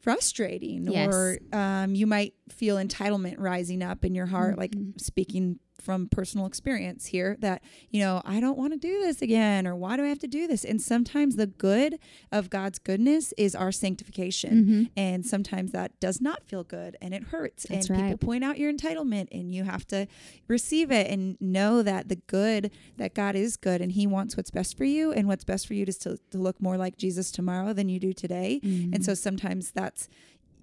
frustrating 0.00 0.86
Yes. 0.90 1.08
or 1.14 1.38
um, 1.52 1.94
you 1.94 2.06
might 2.06 2.34
feel 2.50 2.76
entitlement 2.76 3.36
rising 3.38 3.82
up 3.82 4.04
in 4.04 4.14
your 4.14 4.26
heart 4.26 4.56
like 4.58 4.72
Mhm. 4.72 5.00
speaking 5.00 5.58
from 5.80 6.08
personal 6.08 6.46
experience 6.46 7.06
here 7.06 7.36
that 7.40 7.62
you 7.90 8.00
know 8.00 8.20
i 8.24 8.40
don't 8.40 8.58
want 8.58 8.72
to 8.72 8.78
do 8.78 9.00
this 9.00 9.22
again 9.22 9.66
or 9.66 9.74
why 9.76 9.96
do 9.96 10.04
i 10.04 10.08
have 10.08 10.18
to 10.18 10.26
do 10.26 10.46
this? 10.46 10.64
And 10.64 10.80
sometimes 10.82 11.36
the 11.36 11.46
good 11.46 11.98
of 12.32 12.50
god's 12.50 12.78
goodness 12.78 13.32
is 13.38 13.54
our 13.54 13.70
sanctification. 13.72 14.64
Mhm. 14.64 14.90
and 14.96 15.24
sometimes 15.26 15.72
that 15.72 15.98
does 16.00 16.20
not 16.20 16.44
feel 16.46 16.64
good 16.64 16.96
and 17.00 17.14
it 17.14 17.24
hurts. 17.24 17.66
That's 17.68 17.88
and 17.88 17.98
people 18.02 18.18
point 18.18 18.44
out 18.44 18.58
your 18.58 18.72
entitlement 18.72 19.28
and 19.32 19.52
you 19.54 19.64
have 19.64 19.86
to 19.88 20.06
receive 20.48 20.90
it 20.90 21.10
and 21.10 21.36
know 21.40 21.82
that 21.82 22.08
the 22.08 22.16
good 22.16 22.70
that 22.96 23.14
god 23.14 23.36
is 23.36 23.56
good 23.56 23.80
and 23.80 23.92
he 23.92 24.06
wants 24.06 24.36
what's 24.36 24.50
best 24.50 24.76
for 24.76 24.84
you. 24.84 25.12
And 25.12 25.26
what's 25.28 25.44
best 25.44 25.66
for 25.66 25.74
you 25.74 25.84
is 25.86 25.98
to, 25.98 26.18
to 26.30 26.38
look 26.38 26.60
more 26.60 26.76
like 26.76 26.96
jesus 26.96 27.30
tomorrow 27.30 27.72
than 27.72 27.88
you 27.88 27.98
do 27.98 28.12
today. 28.12 28.60
Mm-hmm. 28.62 28.94
and 28.94 29.04
so 29.04 29.14
sometimes 29.14 29.70
that's 29.70 30.08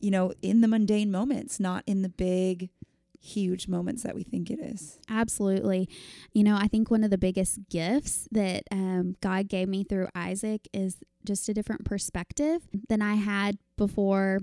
you 0.02 0.12
know 0.12 0.34
in 0.42 0.62
the 0.62 0.68
mundane 0.68 1.10
moments 1.12 1.60
not 1.60 1.84
in 1.88 2.02
the 2.02 2.10
big 2.10 2.70
huge 3.26 3.68
moments 3.68 4.04
that 4.04 4.16
we 4.16 4.24
think 4.24 4.50
it 4.50 4.60
is 4.60 5.00
Absolutely. 5.10 5.90
You 6.34 6.44
know, 6.44 6.56
I 6.56 6.68
think 6.68 6.92
one 6.92 7.04
of 7.04 7.10
the 7.10 7.18
biggest 7.18 7.60
gifts 7.70 8.28
that 8.32 8.64
um, 8.72 9.16
God 9.22 9.48
gave 9.48 9.68
me 9.68 9.84
through 9.84 10.08
Isaac 10.16 10.68
is 10.74 10.98
just 11.26 11.50
a 11.50 11.54
different 11.54 11.86
perspective 11.86 12.62
than 12.90 13.02
I 13.02 13.16
had 13.16 13.58
before 13.78 14.40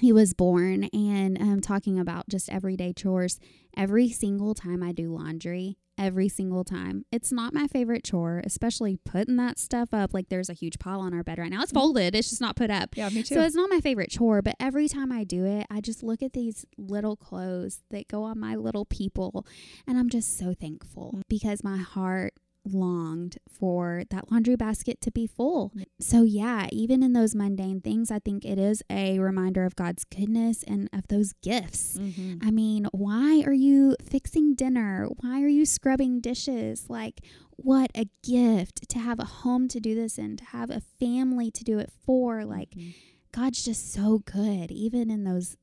he 0.00 0.12
was 0.12 0.34
born. 0.34 0.84
And 0.92 1.40
um, 1.40 1.60
talking 1.60 1.98
about 1.98 2.28
just 2.28 2.48
everyday 2.48 2.92
chores, 2.92 3.38
every 3.76 4.10
single 4.10 4.54
time 4.54 4.82
I 4.82 4.92
do 4.92 5.12
laundry, 5.12 5.78
every 5.98 6.28
single 6.28 6.64
time. 6.64 7.04
It's 7.10 7.32
not 7.32 7.52
my 7.52 7.66
favorite 7.66 8.04
chore, 8.04 8.40
especially 8.44 8.98
putting 9.04 9.36
that 9.36 9.58
stuff 9.58 9.88
up. 9.92 10.14
Like 10.14 10.28
there's 10.28 10.48
a 10.48 10.54
huge 10.54 10.78
pile 10.78 11.00
on 11.00 11.12
our 11.12 11.24
bed 11.24 11.38
right 11.38 11.50
now. 11.50 11.62
It's 11.62 11.72
folded, 11.72 12.14
it's 12.14 12.30
just 12.30 12.40
not 12.40 12.56
put 12.56 12.70
up. 12.70 12.96
yeah 12.96 13.08
me 13.08 13.22
too 13.22 13.34
So 13.34 13.42
it's 13.42 13.56
not 13.56 13.68
my 13.68 13.80
favorite 13.80 14.10
chore, 14.10 14.40
but 14.40 14.54
every 14.60 14.88
time 14.88 15.10
I 15.10 15.24
do 15.24 15.44
it, 15.44 15.66
I 15.70 15.80
just 15.80 16.02
look 16.02 16.22
at 16.22 16.32
these 16.32 16.64
little 16.76 17.16
clothes 17.16 17.82
that 17.90 18.06
go 18.08 18.22
on 18.22 18.38
my 18.38 18.54
little 18.54 18.84
people, 18.84 19.44
and 19.86 19.98
I'm 19.98 20.08
just 20.08 20.38
so 20.38 20.54
thankful 20.54 21.20
because 21.28 21.64
my 21.64 21.78
heart 21.78 22.34
longed 22.64 23.38
for 23.48 24.02
that 24.10 24.30
laundry 24.30 24.56
basket 24.56 25.00
to 25.00 25.10
be 25.10 25.26
full. 25.26 25.72
So, 26.00 26.22
yeah, 26.22 26.68
even 26.70 27.02
in 27.02 27.12
those 27.12 27.34
mundane 27.34 27.80
things, 27.80 28.10
I 28.10 28.18
think 28.18 28.44
it 28.44 28.58
is 28.58 28.82
a 28.90 29.18
reminder 29.18 29.64
of 29.64 29.74
God's 29.76 30.04
goodness 30.04 30.62
and 30.64 30.88
of 30.92 31.08
those 31.08 31.32
gifts. 31.42 31.96
Mhm. 31.98 32.38
I 32.42 32.50
mean, 32.50 32.86
why 32.92 33.42
are 33.46 33.52
you 33.54 33.96
fixing 34.02 34.54
dinner? 34.54 35.08
Why 35.20 35.42
are 35.42 35.48
you 35.48 35.64
scrubbing 35.64 36.20
dishes? 36.20 36.90
Like, 36.90 37.20
what 37.56 37.90
a 37.94 38.06
gift 38.22 38.88
to 38.90 38.98
have 38.98 39.18
a 39.18 39.24
home 39.24 39.66
to 39.68 39.80
do 39.80 39.94
this 39.94 40.18
and 40.18 40.38
to 40.38 40.44
have 40.46 40.70
a 40.70 40.80
family 40.80 41.50
to 41.50 41.64
do 41.64 41.78
it 41.78 41.90
for. 41.90 42.44
Like, 42.44 42.70
Mhm. 42.70 42.94
God's 43.32 43.64
just 43.64 43.92
so 43.92 44.18
good, 44.20 44.70
even 44.70 45.10
in 45.10 45.24
those 45.24 45.56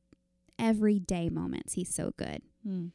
everyday 0.58 1.29
moments. 1.29 1.73
He's 1.73 1.93
so 1.93 2.12
good. 2.17 2.41
Hmm. 2.63 2.88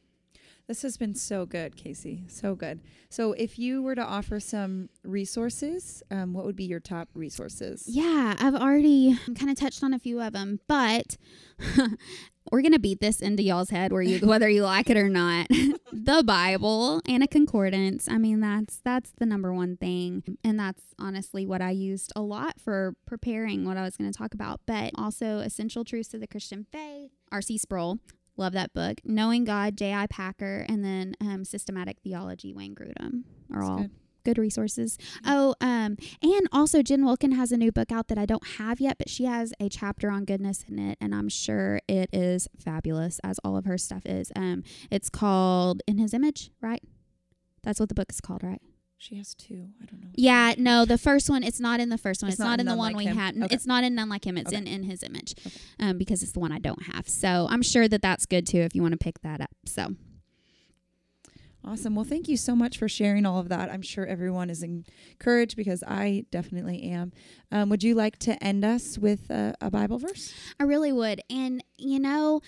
This 0.71 0.83
has 0.83 0.95
been 0.95 1.15
so 1.15 1.45
good, 1.45 1.75
Casey. 1.75 2.23
So 2.27 2.55
good. 2.55 2.79
So, 3.09 3.33
if 3.33 3.59
you 3.59 3.83
were 3.83 3.93
to 3.93 4.01
offer 4.01 4.39
some 4.39 4.87
resources, 5.03 6.01
um, 6.09 6.31
what 6.31 6.45
would 6.45 6.55
be 6.55 6.63
your 6.63 6.79
top 6.79 7.09
resources? 7.13 7.83
Yeah, 7.89 8.37
I've 8.39 8.55
already 8.55 9.19
kind 9.35 9.51
of 9.51 9.57
touched 9.57 9.83
on 9.83 9.93
a 9.93 9.99
few 9.99 10.21
of 10.21 10.31
them, 10.31 10.61
but 10.69 11.17
we're 12.53 12.61
gonna 12.61 12.79
beat 12.79 13.01
this 13.01 13.19
into 13.19 13.43
y'all's 13.43 13.69
head, 13.69 13.91
where 13.91 14.01
you 14.01 14.25
whether 14.25 14.47
you 14.47 14.63
like 14.63 14.89
it 14.89 14.95
or 14.95 15.09
not. 15.09 15.47
the 15.91 16.23
Bible 16.25 17.01
and 17.05 17.21
a 17.21 17.27
concordance. 17.27 18.07
I 18.09 18.17
mean, 18.17 18.39
that's 18.39 18.79
that's 18.85 19.11
the 19.17 19.25
number 19.25 19.53
one 19.53 19.75
thing, 19.75 20.37
and 20.41 20.57
that's 20.57 20.83
honestly 20.97 21.45
what 21.45 21.61
I 21.61 21.71
used 21.71 22.13
a 22.15 22.21
lot 22.21 22.61
for 22.61 22.95
preparing 23.05 23.65
what 23.65 23.75
I 23.75 23.81
was 23.81 23.97
going 23.97 24.09
to 24.09 24.17
talk 24.17 24.33
about. 24.33 24.61
But 24.65 24.91
also, 24.95 25.39
essential 25.39 25.83
truths 25.83 26.13
of 26.13 26.21
the 26.21 26.27
Christian 26.27 26.65
faith. 26.71 27.11
R.C. 27.29 27.57
Sproul. 27.57 27.99
Love 28.37 28.53
that 28.53 28.73
book. 28.73 28.99
Knowing 29.03 29.43
God, 29.43 29.77
J.I. 29.77 30.07
Packer, 30.07 30.65
and 30.67 30.83
then 30.83 31.15
um, 31.21 31.43
Systematic 31.45 31.97
Theology, 32.03 32.53
Wayne 32.53 32.73
Grudem 32.75 33.23
are 33.53 33.59
That's 33.59 33.69
all 33.69 33.77
good. 33.81 33.91
good 34.23 34.37
resources. 34.37 34.97
Oh, 35.25 35.53
um, 35.61 35.97
and 36.23 36.47
also 36.51 36.81
Jen 36.81 37.05
Wilkin 37.05 37.33
has 37.33 37.51
a 37.51 37.57
new 37.57 37.71
book 37.71 37.91
out 37.91 38.07
that 38.07 38.17
I 38.17 38.25
don't 38.25 38.45
have 38.57 38.79
yet, 38.79 38.97
but 38.97 39.09
she 39.09 39.25
has 39.25 39.53
a 39.59 39.69
chapter 39.69 40.09
on 40.09 40.25
goodness 40.25 40.63
in 40.67 40.79
it, 40.79 40.97
and 41.01 41.13
I'm 41.13 41.29
sure 41.29 41.81
it 41.87 42.09
is 42.13 42.47
fabulous, 42.57 43.19
as 43.23 43.39
all 43.43 43.57
of 43.57 43.65
her 43.65 43.77
stuff 43.77 44.05
is. 44.05 44.31
Um, 44.35 44.63
it's 44.89 45.09
called 45.09 45.81
In 45.85 45.97
His 45.97 46.13
Image, 46.13 46.51
right? 46.61 46.81
That's 47.63 47.79
what 47.79 47.89
the 47.89 47.95
book 47.95 48.07
is 48.09 48.21
called, 48.21 48.43
right? 48.43 48.61
She 49.01 49.15
has 49.15 49.33
two. 49.33 49.69
I 49.81 49.85
don't 49.85 49.99
know. 49.99 50.09
Yeah, 50.13 50.53
no, 50.59 50.85
the 50.85 50.99
first 50.99 51.27
one. 51.27 51.41
It's 51.41 51.59
not 51.59 51.79
in 51.79 51.89
the 51.89 51.97
first 51.97 52.21
one. 52.21 52.29
It's 52.29 52.35
It's, 52.35 52.39
not 52.39 52.59
in 52.59 52.61
in 52.61 52.65
the 52.67 52.75
one 52.75 52.93
Like 52.93 52.97
we 52.97 53.05
Him? 53.05 53.17
had. 53.17 53.35
Okay. 53.35 53.47
It's 53.55 53.65
not 53.65 53.83
in 53.83 53.95
none 53.95 54.09
like 54.09 54.23
him. 54.27 54.37
It's 54.37 54.49
Okay. 54.49 54.57
in 54.59 54.67
in 54.67 54.83
His 54.83 55.01
Image, 55.01 55.33
Okay. 55.43 55.59
um, 55.79 55.97
because 55.97 56.21
it's 56.21 56.33
the 56.33 56.39
one 56.39 56.51
I 56.51 56.59
don't 56.59 56.83
have. 56.83 57.09
So 57.09 57.47
I'm 57.49 57.63
sure 57.63 57.87
that 57.87 58.03
that's 58.03 58.27
good 58.27 58.45
too 58.45 58.59
if 58.59 58.75
you 58.75 58.83
want 58.83 58.91
to 58.91 58.99
pick 58.99 59.21
that 59.21 59.41
up. 59.41 59.49
So 59.65 59.95
Awesome. 61.63 61.93
Well, 61.93 62.05
thank 62.05 62.27
you 62.27 62.37
so 62.37 62.55
much 62.55 62.77
for 62.79 62.87
sharing 62.89 63.23
all 63.25 63.39
of 63.39 63.49
that. 63.49 63.71
I'm 63.71 63.83
sure 63.83 64.03
everyone 64.05 64.49
is 64.49 64.63
encouraged 64.63 65.55
because 65.55 65.83
I 65.87 66.25
definitely 66.31 66.81
am. 66.83 67.11
Um, 67.51 67.69
would 67.69 67.83
you 67.83 67.93
like 67.93 68.17
to 68.19 68.43
end 68.43 68.65
us 68.65 68.97
with 68.97 69.29
a, 69.29 69.53
a 69.61 69.69
Bible 69.69 69.99
verse? 69.99 70.33
I 70.59 70.63
really 70.63 70.91
would. 70.91 71.21
And, 71.29 71.63
you 71.77 71.99
know, 71.99 72.41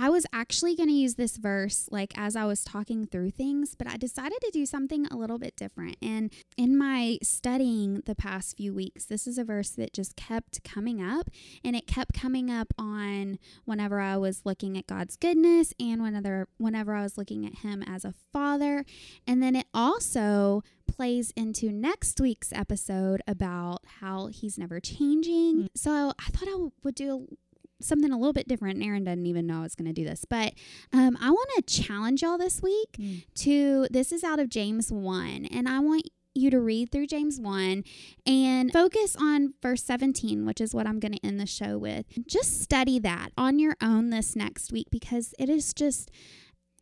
I 0.00 0.10
was 0.10 0.24
actually 0.32 0.76
going 0.76 0.88
to 0.88 0.94
use 0.94 1.16
this 1.16 1.36
verse 1.36 1.88
like 1.90 2.16
as 2.16 2.36
I 2.36 2.44
was 2.44 2.62
talking 2.62 3.04
through 3.04 3.32
things, 3.32 3.74
but 3.74 3.88
I 3.88 3.96
decided 3.96 4.38
to 4.42 4.50
do 4.52 4.64
something 4.64 5.06
a 5.06 5.16
little 5.16 5.38
bit 5.38 5.56
different. 5.56 5.96
And 6.00 6.32
in 6.56 6.78
my 6.78 7.18
studying 7.20 8.02
the 8.06 8.14
past 8.14 8.56
few 8.56 8.72
weeks, 8.72 9.04
this 9.04 9.26
is 9.26 9.38
a 9.38 9.44
verse 9.44 9.70
that 9.70 9.92
just 9.92 10.14
kept 10.14 10.62
coming 10.62 11.02
up 11.02 11.28
and 11.64 11.74
it 11.74 11.88
kept 11.88 12.14
coming 12.14 12.48
up 12.48 12.72
on 12.78 13.40
whenever 13.64 13.98
I 13.98 14.16
was 14.16 14.42
looking 14.44 14.78
at 14.78 14.86
God's 14.86 15.16
goodness 15.16 15.74
and 15.80 16.00
whenever 16.00 16.46
whenever 16.58 16.94
I 16.94 17.02
was 17.02 17.18
looking 17.18 17.44
at 17.44 17.56
him 17.56 17.82
as 17.82 18.04
a 18.04 18.14
father. 18.32 18.84
And 19.26 19.42
then 19.42 19.56
it 19.56 19.66
also 19.74 20.62
plays 20.86 21.32
into 21.36 21.72
next 21.72 22.20
week's 22.20 22.52
episode 22.52 23.20
about 23.26 23.82
how 24.00 24.28
he's 24.28 24.58
never 24.58 24.78
changing. 24.78 25.64
Mm. 25.64 25.68
So 25.74 26.12
I 26.20 26.30
thought 26.30 26.48
I 26.48 26.68
would 26.84 26.94
do 26.94 27.36
something 27.80 28.10
a 28.12 28.18
little 28.18 28.32
bit 28.32 28.48
different. 28.48 28.82
Aaron 28.84 29.04
doesn't 29.04 29.26
even 29.26 29.46
know 29.46 29.60
I 29.60 29.62
was 29.62 29.74
going 29.74 29.86
to 29.86 29.92
do 29.92 30.04
this, 30.04 30.24
but 30.28 30.54
um, 30.92 31.16
I 31.20 31.30
want 31.30 31.48
to 31.56 31.62
challenge 31.62 32.22
y'all 32.22 32.38
this 32.38 32.62
week 32.62 32.88
Mm. 32.98 33.24
to 33.36 33.86
this 33.90 34.12
is 34.12 34.24
out 34.24 34.38
of 34.40 34.48
James 34.48 34.90
1, 34.90 35.46
and 35.52 35.68
I 35.68 35.78
want 35.80 36.08
you 36.34 36.50
to 36.50 36.60
read 36.60 36.92
through 36.92 37.06
James 37.06 37.40
1 37.40 37.82
and 38.26 38.72
focus 38.72 39.16
on 39.18 39.54
verse 39.60 39.82
17, 39.82 40.46
which 40.46 40.60
is 40.60 40.72
what 40.74 40.86
I'm 40.86 41.00
going 41.00 41.12
to 41.12 41.26
end 41.26 41.40
the 41.40 41.46
show 41.46 41.76
with. 41.78 42.06
Just 42.28 42.60
study 42.60 42.98
that 43.00 43.30
on 43.36 43.58
your 43.58 43.74
own 43.82 44.10
this 44.10 44.36
next 44.36 44.70
week 44.72 44.86
because 44.90 45.34
it 45.38 45.48
is 45.48 45.72
just. 45.74 46.10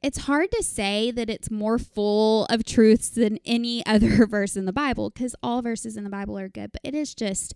It's 0.02 0.18
hard 0.26 0.52
to 0.52 0.62
say 0.62 1.10
that 1.10 1.30
it's 1.30 1.50
more 1.50 1.78
full 1.78 2.44
of 2.46 2.64
truths 2.64 3.08
than 3.08 3.38
any 3.46 3.84
other 3.86 4.26
verse 4.26 4.54
in 4.54 4.66
the 4.66 4.72
Bible 4.72 5.08
because 5.10 5.34
all 5.42 5.62
verses 5.62 5.96
in 5.96 6.04
the 6.04 6.10
Bible 6.10 6.38
are 6.38 6.48
good, 6.50 6.70
but 6.70 6.82
it 6.84 6.94
is 6.94 7.14
just 7.14 7.54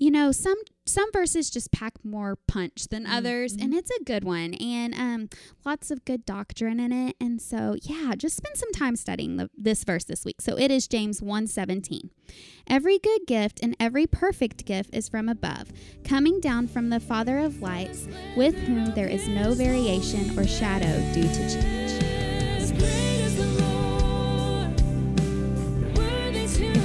you 0.00 0.10
know 0.10 0.32
some 0.32 0.56
some 0.86 1.12
verses 1.12 1.50
just 1.50 1.70
pack 1.70 1.92
more 2.02 2.36
punch 2.48 2.88
than 2.88 3.04
Mm, 3.04 3.16
others 3.16 3.52
and 3.52 3.72
it's 3.72 3.90
a 3.90 4.02
good 4.02 4.24
one 4.24 4.54
and 4.54 4.94
um 4.94 5.28
lots 5.64 5.90
of 5.90 6.04
good 6.04 6.24
doctrine 6.24 6.80
in 6.80 6.90
it 6.90 7.14
and 7.20 7.40
so 7.40 7.76
yeah 7.82 8.14
just 8.16 8.36
spend 8.36 8.56
some 8.56 8.72
time 8.72 8.96
studying 8.96 9.36
the, 9.36 9.48
this 9.56 9.84
verse 9.84 10.04
this 10.04 10.24
week. 10.24 10.40
So 10.40 10.58
it 10.58 10.70
is 10.70 10.88
james 10.88 11.22
117 11.22 12.10
every 12.66 12.98
good 12.98 13.20
gift 13.26 13.60
and 13.62 13.76
every 13.78 14.06
perfect 14.06 14.64
gift 14.64 14.90
is 14.94 15.08
from 15.08 15.28
above 15.28 15.70
coming 16.02 16.40
down 16.40 16.66
from 16.66 16.88
the 16.88 16.98
father 17.00 17.38
of 17.38 17.60
lights 17.62 18.08
with 18.36 18.54
whom 18.54 18.86
there 18.94 19.08
is 19.08 19.28
no 19.28 19.52
variation 19.52 20.36
or 20.38 20.46
shadow 20.46 20.98
due 21.12 21.28
to 21.28 21.50
change 21.50 21.89